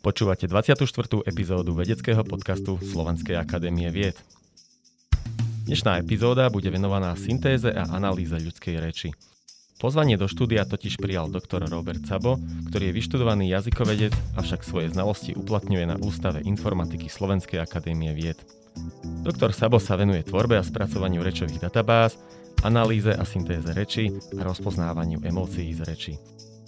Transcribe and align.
Počúvate 0.00 0.48
24. 0.48 0.86
epizódu 1.28 1.76
vedeckého 1.76 2.24
podcastu 2.24 2.80
Slovenskej 2.80 3.36
akadémie 3.36 3.92
vied. 3.92 4.16
Dnešná 5.68 6.00
epizóda 6.00 6.48
bude 6.48 6.72
venovaná 6.72 7.14
syntéze 7.14 7.68
a 7.70 7.84
analýze 7.94 8.34
ľudskej 8.34 8.80
reči. 8.80 9.12
Pozvanie 9.80 10.20
do 10.20 10.28
štúdia 10.28 10.68
totiž 10.68 11.00
prijal 11.00 11.32
doktor 11.32 11.64
Robert 11.64 12.04
Sabo, 12.04 12.36
ktorý 12.68 12.92
je 12.92 12.96
vyštudovaný 13.00 13.48
jazykovedec, 13.48 14.12
avšak 14.36 14.60
svoje 14.60 14.92
znalosti 14.92 15.32
uplatňuje 15.32 15.84
na 15.88 15.96
Ústave 15.96 16.44
informatiky 16.44 17.08
Slovenskej 17.08 17.64
akadémie 17.64 18.12
vied. 18.12 18.36
Doktor 19.24 19.56
Sabo 19.56 19.80
sa 19.80 19.96
venuje 19.96 20.20
tvorbe 20.20 20.60
a 20.60 20.64
spracovaniu 20.64 21.24
rečových 21.24 21.64
databáz, 21.64 22.20
analýze 22.60 23.08
a 23.08 23.24
syntéze 23.24 23.72
reči 23.72 24.12
a 24.36 24.44
rozpoznávaniu 24.44 25.24
emócií 25.24 25.72
z 25.72 25.80
reči. 25.88 26.12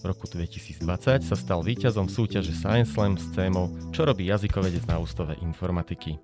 V 0.03 0.11
roku 0.11 0.27
2020 0.27 0.83
sa 1.23 1.37
stal 1.39 1.63
víťazom 1.63 2.11
súťaže 2.11 2.51
Science 2.51 2.91
Slam 2.91 3.15
s 3.15 3.31
témou 3.39 3.71
Čo 3.95 4.03
robí 4.03 4.27
jazykovedec 4.27 4.83
na 4.91 4.99
ústave 4.99 5.39
informatiky. 5.39 6.19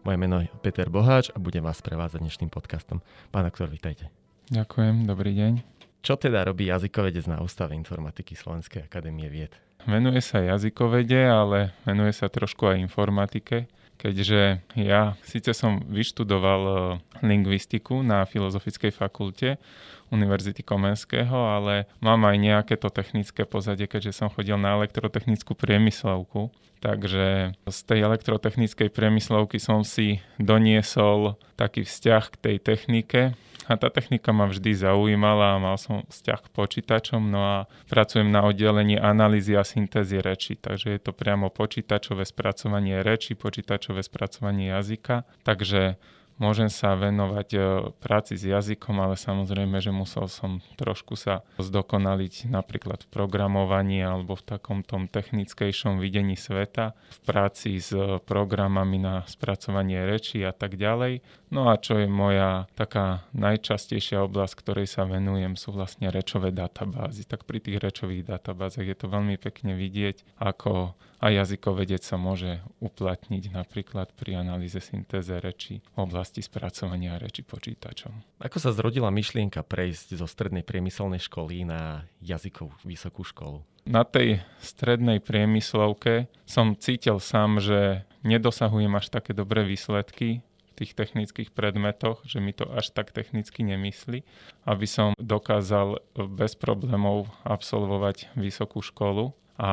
Moje 0.00 0.16
meno 0.16 0.40
je 0.40 0.48
Peter 0.64 0.88
Boháč 0.88 1.28
a 1.28 1.36
budem 1.36 1.60
vás 1.60 1.84
prevázať 1.84 2.24
dnešným 2.24 2.48
podcastom. 2.48 3.04
Pán 3.28 3.44
doktor, 3.44 3.68
vítajte. 3.68 4.08
Ďakujem, 4.48 5.04
dobrý 5.04 5.36
deň. 5.36 5.52
Čo 6.00 6.16
teda 6.16 6.40
robí 6.48 6.72
jazykovedec 6.72 7.28
na 7.28 7.44
ústave 7.44 7.76
informatiky 7.76 8.32
Slovenskej 8.32 8.88
akadémie 8.88 9.28
vied? 9.28 9.52
Venuje 9.84 10.24
sa 10.24 10.40
jazykovede, 10.40 11.28
ale 11.28 11.76
venuje 11.84 12.16
sa 12.16 12.32
trošku 12.32 12.64
aj 12.64 12.80
informatike 12.80 13.68
keďže 14.02 14.58
ja 14.74 15.14
síce 15.22 15.54
som 15.54 15.78
vyštudoval 15.86 16.62
eh, 16.66 16.76
lingvistiku 17.22 18.02
na 18.02 18.26
Filozofickej 18.26 18.90
fakulte 18.90 19.62
Univerzity 20.12 20.60
Komenského, 20.60 21.32
ale 21.32 21.88
mám 22.04 22.28
aj 22.28 22.36
nejaké 22.36 22.74
to 22.76 22.92
technické 22.92 23.48
pozadie, 23.48 23.88
keďže 23.88 24.12
som 24.12 24.28
chodil 24.28 24.60
na 24.60 24.76
elektrotechnickú 24.76 25.56
priemyslovku. 25.56 26.52
Takže 26.82 27.54
z 27.56 27.78
tej 27.86 28.04
elektrotechnickej 28.04 28.90
priemyslovky 28.90 29.56
som 29.62 29.86
si 29.86 30.20
doniesol 30.36 31.38
taký 31.54 31.86
vzťah 31.88 32.22
k 32.28 32.36
tej 32.36 32.56
technike, 32.60 33.22
a 33.70 33.78
tá 33.78 33.88
technika 33.94 34.34
ma 34.34 34.50
vždy 34.50 34.74
zaujímala 34.74 35.54
a 35.54 35.62
mal 35.62 35.78
som 35.78 36.02
vzťah 36.10 36.40
k 36.42 36.48
počítačom, 36.50 37.22
no 37.22 37.40
a 37.40 37.56
pracujem 37.86 38.26
na 38.26 38.42
oddelení 38.42 38.98
analýzy 38.98 39.54
a 39.54 39.62
syntézy 39.62 40.18
reči, 40.18 40.58
takže 40.58 40.98
je 40.98 41.00
to 41.00 41.14
priamo 41.14 41.46
počítačové 41.46 42.26
spracovanie 42.26 43.06
reči, 43.06 43.38
počítačové 43.38 44.02
spracovanie 44.02 44.74
jazyka, 44.74 45.22
takže 45.46 45.94
môžem 46.40 46.68
sa 46.72 46.94
venovať 46.96 47.48
e, 47.52 47.58
práci 48.00 48.38
s 48.38 48.44
jazykom, 48.46 48.96
ale 49.00 49.16
samozrejme, 49.18 49.80
že 49.82 49.90
musel 49.90 50.28
som 50.28 50.64
trošku 50.78 51.16
sa 51.18 51.44
zdokonaliť 51.60 52.48
napríklad 52.48 53.04
v 53.04 53.10
programovaní 53.12 54.00
alebo 54.00 54.38
v 54.38 54.46
takom 54.46 54.80
tom 54.86 55.08
technickejšom 55.10 56.00
videní 56.00 56.38
sveta, 56.38 56.92
v 56.92 57.18
práci 57.24 57.80
s 57.80 57.92
programami 58.24 59.02
na 59.02 59.14
spracovanie 59.28 60.04
reči 60.08 60.42
a 60.46 60.52
tak 60.54 60.76
ďalej. 60.80 61.20
No 61.52 61.68
a 61.68 61.76
čo 61.76 62.00
je 62.00 62.08
moja 62.08 62.64
taká 62.74 63.28
najčastejšia 63.36 64.24
oblasť, 64.24 64.54
ktorej 64.56 64.88
sa 64.88 65.04
venujem, 65.04 65.52
sú 65.58 65.76
vlastne 65.76 66.08
rečové 66.08 66.48
databázy. 66.48 67.28
Tak 67.28 67.44
pri 67.44 67.60
tých 67.60 67.76
rečových 67.76 68.24
databázach 68.24 68.88
je 68.88 68.96
to 68.96 69.12
veľmi 69.12 69.36
pekne 69.36 69.76
vidieť, 69.76 70.40
ako 70.40 70.96
a 71.22 71.30
jazykovedec 71.30 72.02
sa 72.02 72.18
môže 72.18 72.58
uplatniť 72.82 73.54
napríklad 73.54 74.10
pri 74.18 74.42
analýze 74.42 74.82
syntéze 74.82 75.30
reči 75.38 75.78
v 75.94 75.98
oblasti 76.02 76.42
spracovania 76.42 77.14
reči 77.22 77.46
počítačom. 77.46 78.42
Ako 78.42 78.58
sa 78.58 78.74
zrodila 78.74 79.14
myšlienka 79.14 79.62
prejsť 79.62 80.18
zo 80.18 80.26
strednej 80.26 80.66
priemyselnej 80.66 81.22
školy 81.22 81.62
na 81.62 82.10
jazykovú 82.18 82.74
vysokú 82.82 83.22
školu? 83.22 83.62
Na 83.86 84.02
tej 84.02 84.42
strednej 84.58 85.22
priemyslovke 85.22 86.26
som 86.42 86.74
cítil 86.74 87.22
sám, 87.22 87.62
že 87.62 88.02
nedosahujem 88.26 88.90
až 88.94 89.14
také 89.14 89.30
dobré 89.30 89.62
výsledky 89.62 90.42
v 90.42 90.72
tých 90.74 90.98
technických 90.98 91.54
predmetoch, 91.54 92.22
že 92.26 92.42
mi 92.42 92.50
to 92.50 92.66
až 92.66 92.90
tak 92.90 93.14
technicky 93.14 93.62
nemyslí, 93.62 94.26
aby 94.66 94.86
som 94.90 95.14
dokázal 95.22 96.02
bez 96.34 96.58
problémov 96.58 97.30
absolvovať 97.46 98.34
vysokú 98.34 98.82
školu 98.82 99.34
a 99.62 99.72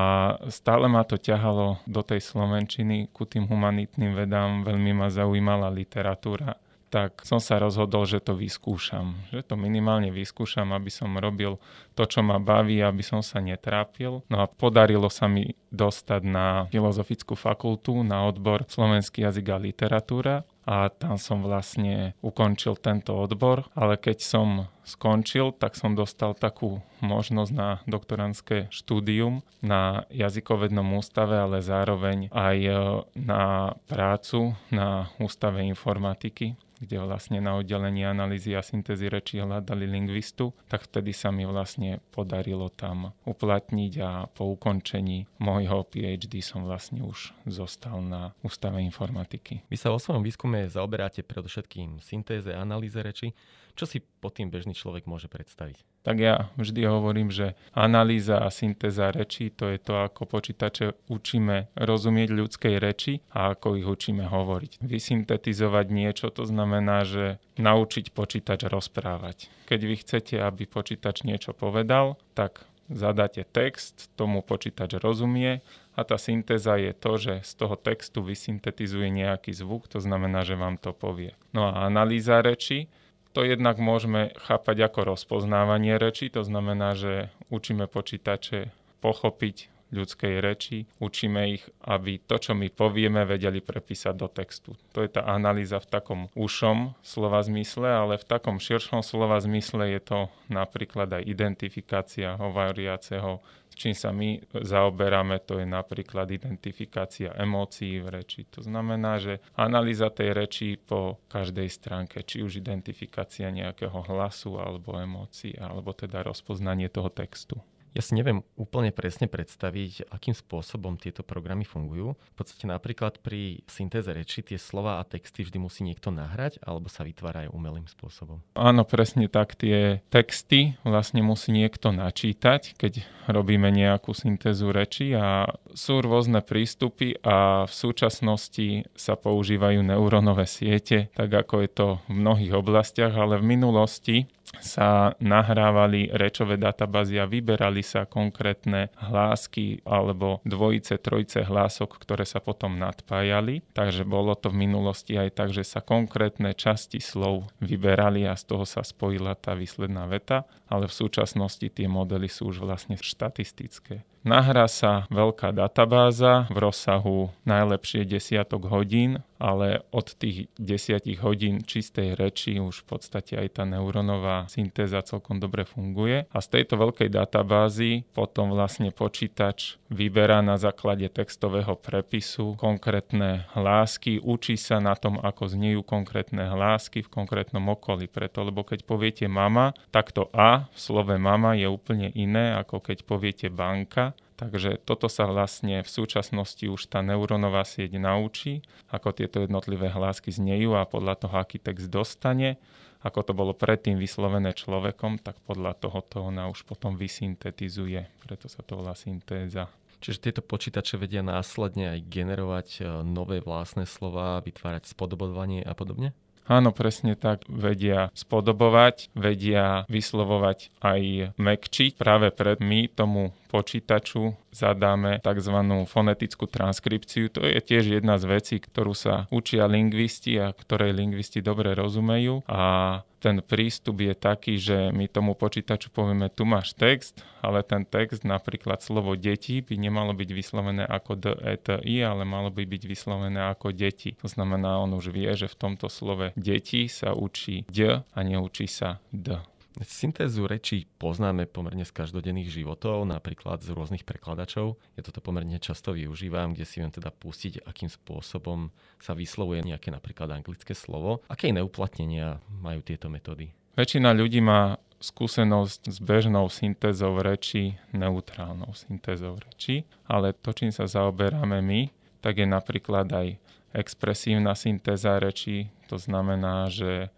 stále 0.54 0.86
ma 0.86 1.02
to 1.02 1.18
ťahalo 1.18 1.82
do 1.90 2.06
tej 2.06 2.22
slovenčiny, 2.22 3.10
ku 3.10 3.26
tým 3.26 3.50
humanitným 3.50 4.14
vedám, 4.14 4.62
veľmi 4.62 4.94
ma 4.94 5.10
zaujímala 5.10 5.74
literatúra 5.74 6.62
tak 6.90 7.22
som 7.22 7.38
sa 7.38 7.62
rozhodol, 7.62 8.04
že 8.10 8.18
to 8.18 8.34
vyskúšam. 8.34 9.14
Že 9.30 9.46
to 9.46 9.56
minimálne 9.56 10.10
vyskúšam, 10.10 10.74
aby 10.74 10.90
som 10.90 11.14
robil 11.16 11.62
to, 11.94 12.04
čo 12.10 12.26
ma 12.26 12.42
baví, 12.42 12.82
aby 12.82 13.06
som 13.06 13.22
sa 13.22 13.38
netrápil. 13.40 14.26
No 14.26 14.38
a 14.42 14.50
podarilo 14.50 15.08
sa 15.14 15.30
mi 15.30 15.54
dostať 15.70 16.22
na 16.26 16.66
Filozofickú 16.74 17.38
fakultu, 17.38 18.02
na 18.02 18.26
odbor 18.26 18.66
Slovenský 18.66 19.22
jazyk 19.22 19.48
a 19.54 19.58
literatúra 19.62 20.36
a 20.70 20.94
tam 20.94 21.18
som 21.18 21.42
vlastne 21.42 22.14
ukončil 22.22 22.78
tento 22.78 23.18
odbor, 23.18 23.66
ale 23.74 23.98
keď 23.98 24.22
som 24.22 24.48
skončil, 24.86 25.50
tak 25.58 25.74
som 25.74 25.98
dostal 25.98 26.38
takú 26.38 26.86
možnosť 27.02 27.52
na 27.58 27.82
doktorantské 27.90 28.70
štúdium 28.70 29.42
na 29.66 30.06
jazykovednom 30.14 30.86
ústave, 30.94 31.42
ale 31.42 31.66
zároveň 31.66 32.30
aj 32.30 32.58
e, 32.62 32.72
na 33.18 33.74
prácu 33.90 34.54
na 34.70 35.10
ústave 35.18 35.66
informatiky 35.66 36.54
kde 36.80 37.04
vlastne 37.04 37.44
na 37.44 37.60
oddelení 37.60 38.08
analýzy 38.08 38.56
a 38.56 38.64
syntézy 38.64 39.12
reči 39.12 39.44
hľadali 39.44 39.84
lingvistu, 39.84 40.56
tak 40.72 40.88
vtedy 40.88 41.12
sa 41.12 41.30
mi 41.30 41.44
vlastne 41.44 42.00
podarilo 42.16 42.72
tam 42.72 43.12
uplatniť 43.28 43.94
a 44.00 44.12
po 44.32 44.56
ukončení 44.56 45.28
môjho 45.44 45.84
PhD 45.88 46.40
som 46.40 46.64
vlastne 46.64 47.04
už 47.04 47.36
zostal 47.48 48.00
na 48.00 48.32
ústave 48.44 48.80
informatiky. 48.84 49.68
Vy 49.68 49.76
sa 49.76 49.92
vo 49.92 50.00
svojom 50.00 50.24
výskume 50.24 50.72
zaoberáte 50.72 51.24
predovšetkým 51.28 52.00
syntéze 52.00 52.52
a 52.52 52.64
analýze 52.64 52.98
reči. 53.00 53.36
Čo 53.76 53.88
si 53.88 54.04
pod 54.04 54.36
tým 54.36 54.52
bežný 54.52 54.76
človek 54.76 55.08
môže 55.08 55.32
predstaviť? 55.32 55.89
Tak 56.00 56.16
ja 56.16 56.48
vždy 56.56 56.88
hovorím, 56.88 57.28
že 57.28 57.60
analýza 57.76 58.40
a 58.40 58.48
syntéza 58.48 59.12
rečí 59.12 59.52
to 59.52 59.68
je 59.68 59.78
to, 59.78 60.00
ako 60.00 60.26
počítače 60.26 60.96
učíme 61.12 61.76
rozumieť 61.76 62.30
ľudskej 62.32 62.76
reči 62.80 63.20
a 63.36 63.52
ako 63.52 63.76
ich 63.76 63.88
učíme 63.88 64.24
hovoriť. 64.24 64.80
Vysyntetizovať 64.80 65.86
niečo 65.92 66.32
to 66.32 66.48
znamená, 66.48 67.04
že 67.04 67.44
naučiť 67.60 68.16
počítač 68.16 68.72
rozprávať. 68.72 69.52
Keď 69.68 69.80
vy 69.84 69.96
chcete, 70.00 70.36
aby 70.40 70.64
počítač 70.66 71.28
niečo 71.28 71.52
povedal, 71.52 72.16
tak 72.32 72.64
zadáte 72.90 73.46
text, 73.46 74.10
tomu 74.18 74.42
počítač 74.42 74.98
rozumie 74.98 75.62
a 75.94 76.02
tá 76.08 76.18
syntéza 76.18 76.80
je 76.80 76.96
to, 76.96 77.20
že 77.20 77.34
z 77.46 77.52
toho 77.60 77.76
textu 77.78 78.26
vysyntetizuje 78.26 79.12
nejaký 79.14 79.54
zvuk, 79.54 79.86
to 79.92 80.02
znamená, 80.02 80.42
že 80.42 80.58
vám 80.58 80.82
to 80.82 80.96
povie. 80.96 81.38
No 81.54 81.70
a 81.70 81.86
analýza 81.86 82.42
reči 82.42 82.90
to 83.34 83.46
jednak 83.46 83.78
môžeme 83.78 84.34
chápať 84.42 84.90
ako 84.90 85.16
rozpoznávanie 85.16 85.96
reči, 86.02 86.34
to 86.34 86.42
znamená, 86.42 86.98
že 86.98 87.30
učíme 87.54 87.86
počítače 87.86 88.74
pochopiť 89.00 89.70
ľudskej 89.90 90.38
reči, 90.42 90.86
učíme 91.02 91.42
ich, 91.50 91.66
aby 91.82 92.22
to, 92.22 92.38
čo 92.38 92.54
my 92.54 92.70
povieme, 92.70 93.26
vedeli 93.26 93.58
prepísať 93.58 94.14
do 94.14 94.30
textu. 94.30 94.78
To 94.94 95.02
je 95.02 95.10
tá 95.10 95.26
analýza 95.26 95.82
v 95.82 95.90
takom 95.90 96.22
ušom 96.38 96.94
slova 97.02 97.42
zmysle, 97.42 97.90
ale 97.90 98.22
v 98.22 98.26
takom 98.30 98.62
širšom 98.62 99.02
slova 99.02 99.42
zmysle 99.42 99.90
je 99.98 100.02
to 100.02 100.20
napríklad 100.48 101.10
aj 101.10 101.24
identifikácia 101.26 102.38
hovoriaceho 102.38 103.42
čím 103.80 103.96
sa 103.96 104.12
my 104.12 104.44
zaoberáme, 104.52 105.40
to 105.48 105.64
je 105.64 105.64
napríklad 105.64 106.28
identifikácia 106.28 107.32
emócií 107.32 108.04
v 108.04 108.20
reči. 108.20 108.44
To 108.52 108.60
znamená, 108.60 109.24
že 109.24 109.40
analýza 109.56 110.12
tej 110.12 110.36
reči 110.36 110.76
po 110.76 111.24
každej 111.32 111.72
stránke, 111.72 112.20
či 112.28 112.44
už 112.44 112.60
identifikácia 112.60 113.48
nejakého 113.48 114.04
hlasu 114.12 114.60
alebo 114.60 115.00
emócií, 115.00 115.56
alebo 115.56 115.96
teda 115.96 116.28
rozpoznanie 116.28 116.92
toho 116.92 117.08
textu. 117.08 117.64
Ja 117.98 118.06
si 118.06 118.14
neviem 118.14 118.46
úplne 118.54 118.94
presne 118.94 119.26
predstaviť, 119.26 120.14
akým 120.14 120.38
spôsobom 120.38 120.96
tieto 121.02 121.26
programy 121.26 121.66
fungujú. 121.66 122.14
V 122.14 122.36
podstate 122.38 122.70
napríklad 122.70 123.18
pri 123.22 123.66
syntéze 123.66 124.10
reči 124.14 124.46
tie 124.46 124.62
slova 124.62 125.02
a 125.02 125.08
texty 125.08 125.42
vždy 125.42 125.58
musí 125.58 125.82
niekto 125.82 126.14
nahrať 126.14 126.62
alebo 126.62 126.86
sa 126.92 127.02
vytvárajú 127.02 127.50
umelým 127.50 127.90
spôsobom. 127.90 128.46
Áno, 128.54 128.86
presne 128.86 129.26
tak. 129.26 129.58
Tie 129.58 130.06
texty 130.14 130.78
vlastne 130.86 131.26
musí 131.26 131.50
niekto 131.50 131.90
načítať, 131.90 132.78
keď 132.78 133.06
robíme 133.30 133.70
nejakú 133.74 134.14
syntézu 134.14 134.70
reči 134.70 135.14
a 135.18 135.50
sú 135.74 136.02
rôzne 136.02 136.42
prístupy 136.46 137.18
a 137.26 137.66
v 137.66 137.74
súčasnosti 137.74 138.90
sa 138.94 139.14
používajú 139.18 139.82
neurónové 139.82 140.46
siete, 140.46 141.10
tak 141.14 141.34
ako 141.34 141.56
je 141.66 141.70
to 141.70 141.88
v 142.10 142.14
mnohých 142.22 142.54
oblastiach, 142.58 143.14
ale 143.14 143.38
v 143.42 143.50
minulosti 143.58 144.18
sa 144.58 145.14
nahrávali 145.22 146.10
rečové 146.10 146.58
databázy 146.58 147.22
a 147.22 147.30
vyberali 147.30 147.86
sa 147.86 148.10
konkrétne 148.10 148.90
hlásky 148.98 149.86
alebo 149.86 150.42
dvojice, 150.42 150.98
trojice 150.98 151.46
hlások, 151.46 152.02
ktoré 152.02 152.26
sa 152.26 152.42
potom 152.42 152.82
nadpájali. 152.82 153.62
Takže 153.78 154.04
bolo 154.10 154.34
to 154.34 154.50
v 154.50 154.66
minulosti 154.66 155.14
aj 155.14 155.30
tak, 155.38 155.50
že 155.54 155.62
sa 155.62 155.86
konkrétne 155.86 156.58
časti 156.58 156.98
slov 156.98 157.54
vyberali 157.62 158.26
a 158.26 158.34
z 158.34 158.44
toho 158.50 158.66
sa 158.66 158.82
spojila 158.82 159.38
tá 159.38 159.54
výsledná 159.54 160.10
veta, 160.10 160.50
ale 160.66 160.90
v 160.90 160.98
súčasnosti 160.98 161.70
tie 161.70 161.86
modely 161.86 162.28
sú 162.28 162.50
už 162.50 162.66
vlastne 162.66 162.98
štatistické. 162.98 164.02
Nahrá 164.28 164.68
sa 164.68 165.08
veľká 165.08 165.56
databáza 165.56 166.44
v 166.52 166.58
rozsahu 166.60 167.32
najlepšie 167.48 168.04
desiatok 168.04 168.68
hodín, 168.68 169.24
ale 169.40 169.88
od 169.96 170.12
tých 170.20 170.52
desiatich 170.60 171.24
hodín 171.24 171.64
čistej 171.64 172.14
reči 172.20 172.60
už 172.60 172.84
v 172.84 172.96
podstate 172.96 173.40
aj 173.40 173.58
tá 173.58 173.64
neurónová 173.64 174.46
syntéza 174.52 175.00
celkom 175.02 175.40
dobre 175.40 175.64
funguje. 175.64 176.28
A 176.30 176.38
z 176.44 176.60
tejto 176.60 176.76
veľkej 176.76 177.08
databázy 177.08 178.04
potom 178.12 178.52
vlastne 178.52 178.92
počítač 178.92 179.80
vyberá 179.88 180.44
na 180.44 180.60
základe 180.60 181.08
textového 181.08 181.80
prepisu 181.80 182.60
konkrétne 182.60 183.48
hlásky, 183.56 184.20
učí 184.20 184.60
sa 184.60 184.84
na 184.84 184.94
tom, 184.94 185.18
ako 185.18 185.50
znejú 185.50 185.82
konkrétne 185.88 186.46
hlásky 186.52 187.02
v 187.02 187.10
konkrétnom 187.10 187.64
okolí. 187.72 188.12
Preto, 188.12 188.44
lebo 188.44 188.68
keď 188.68 188.84
poviete 188.84 189.26
mama, 189.32 189.72
tak 189.90 190.12
to 190.12 190.28
A 190.36 190.68
v 190.70 190.78
slove 190.78 191.16
mama 191.16 191.56
je 191.56 191.66
úplne 191.66 192.12
iné, 192.14 192.54
ako 192.60 192.84
keď 192.84 193.08
poviete 193.08 193.48
banka 193.48 194.14
Takže 194.40 194.80
toto 194.88 195.12
sa 195.12 195.28
vlastne 195.28 195.84
v 195.84 195.90
súčasnosti 195.92 196.64
už 196.64 196.88
tá 196.88 197.04
neurónová 197.04 197.68
sieť 197.68 198.00
naučí, 198.00 198.64
ako 198.88 199.12
tieto 199.12 199.44
jednotlivé 199.44 199.92
hlásky 199.92 200.32
znejú 200.32 200.80
a 200.80 200.88
podľa 200.88 201.28
toho, 201.28 201.36
aký 201.44 201.60
text 201.60 201.92
dostane, 201.92 202.56
ako 203.04 203.20
to 203.28 203.34
bolo 203.36 203.52
predtým 203.52 204.00
vyslovené 204.00 204.56
človekom, 204.56 205.20
tak 205.20 205.36
podľa 205.44 205.76
toho 205.76 206.00
to 206.08 206.18
ona 206.24 206.48
už 206.48 206.64
potom 206.64 206.96
vysyntetizuje. 206.96 208.08
Preto 208.24 208.48
sa 208.48 208.64
to 208.64 208.80
volá 208.80 208.96
syntéza. 208.96 209.68
Čiže 210.00 210.32
tieto 210.32 210.42
počítače 210.44 210.96
vedia 210.96 211.20
následne 211.20 212.00
aj 212.00 212.08
generovať 212.08 212.68
e, 212.80 212.82
nové 213.04 213.44
vlastné 213.44 213.84
slova, 213.84 214.40
vytvárať 214.40 214.88
spodobovanie 214.88 215.60
a 215.68 215.76
podobne? 215.76 216.16
Áno, 216.50 216.72
presne 216.74 217.14
tak. 217.14 217.44
Vedia 217.46 218.10
spodobovať, 218.16 219.12
vedia 219.14 219.84
vyslovovať 219.86 220.74
aj 220.82 221.36
mekčiť. 221.38 222.00
Práve 222.00 222.32
pred 222.32 222.58
my 222.58 222.90
tomu 222.90 223.36
počítaču 223.50 224.38
zadáme 224.54 225.18
tzv. 225.26 225.58
fonetickú 225.90 226.46
transkripciu. 226.46 227.34
To 227.34 227.42
je 227.42 227.58
tiež 227.58 227.98
jedna 227.98 228.22
z 228.22 228.30
vecí, 228.30 228.56
ktorú 228.62 228.94
sa 228.94 229.26
učia 229.34 229.66
lingvisti 229.66 230.38
a 230.38 230.54
ktorej 230.54 230.94
lingvisti 230.94 231.42
dobre 231.42 231.74
rozumejú. 231.74 232.46
A 232.46 233.02
ten 233.20 233.44
prístup 233.44 234.00
je 234.00 234.16
taký, 234.16 234.56
že 234.56 234.96
my 234.96 235.12
tomu 235.12 235.36
počítaču 235.36 235.92
povieme, 235.92 236.32
tu 236.32 236.48
máš 236.48 236.72
text, 236.72 237.20
ale 237.44 237.68
ten 237.68 237.84
text, 237.84 238.24
napríklad 238.24 238.80
slovo 238.80 239.20
deti, 239.20 239.60
by 239.60 239.76
nemalo 239.76 240.16
byť 240.16 240.30
vyslovené 240.32 240.88
ako 240.88 241.12
d, 241.20 241.26
e, 241.36 241.60
t, 241.60 241.68
i, 241.84 242.00
ale 242.00 242.24
malo 242.24 242.48
by 242.48 242.64
byť 242.64 242.84
vyslovené 242.88 243.52
ako 243.52 243.76
deti. 243.76 244.16
To 244.24 244.32
znamená, 244.32 244.80
on 244.80 244.96
už 244.96 245.12
vie, 245.12 245.28
že 245.36 245.52
v 245.52 245.60
tomto 245.60 245.92
slove 245.92 246.32
deti 246.40 246.88
sa 246.88 247.12
učí 247.12 247.68
d 247.68 248.08
a 248.08 248.20
neučí 248.24 248.72
sa 248.72 249.04
d. 249.12 249.44
Syntézu 249.78 250.50
rečí 250.50 250.90
poznáme 250.98 251.46
pomerne 251.46 251.86
z 251.86 251.94
každodenných 251.94 252.50
životov, 252.50 253.06
napríklad 253.06 253.62
z 253.62 253.70
rôznych 253.70 254.02
prekladačov. 254.02 254.82
Ja 254.98 255.02
toto 255.06 255.22
pomerne 255.22 255.62
často 255.62 255.94
využívam, 255.94 256.58
kde 256.58 256.66
si 256.66 256.82
viem 256.82 256.90
teda 256.90 257.14
pustiť, 257.14 257.64
akým 257.70 257.88
spôsobom 257.88 258.74
sa 258.98 259.14
vyslovuje 259.14 259.62
nejaké 259.62 259.94
napríklad 259.94 260.34
anglické 260.34 260.74
slovo. 260.74 261.22
Aké 261.30 261.54
iné 261.54 261.62
uplatnenia 261.62 262.42
majú 262.50 262.82
tieto 262.82 263.14
metódy? 263.14 263.54
Väčšina 263.78 264.12
ľudí 264.12 264.42
má 264.42 264.82
skúsenosť 265.00 265.82
s 265.88 265.98
bežnou 266.04 266.52
syntézou 266.52 267.16
reči, 267.24 267.80
neutrálnou 267.96 268.76
syntézou 268.76 269.40
reči, 269.40 269.88
ale 270.04 270.36
to, 270.36 270.52
čím 270.52 270.76
sa 270.76 270.90
zaoberáme 270.90 271.64
my, 271.64 271.88
tak 272.20 272.44
je 272.44 272.48
napríklad 272.50 273.08
aj 273.08 273.40
expresívna 273.72 274.58
syntéza 274.58 275.16
reči, 275.22 275.72
to 275.88 275.96
znamená, 275.96 276.68
že 276.68 277.14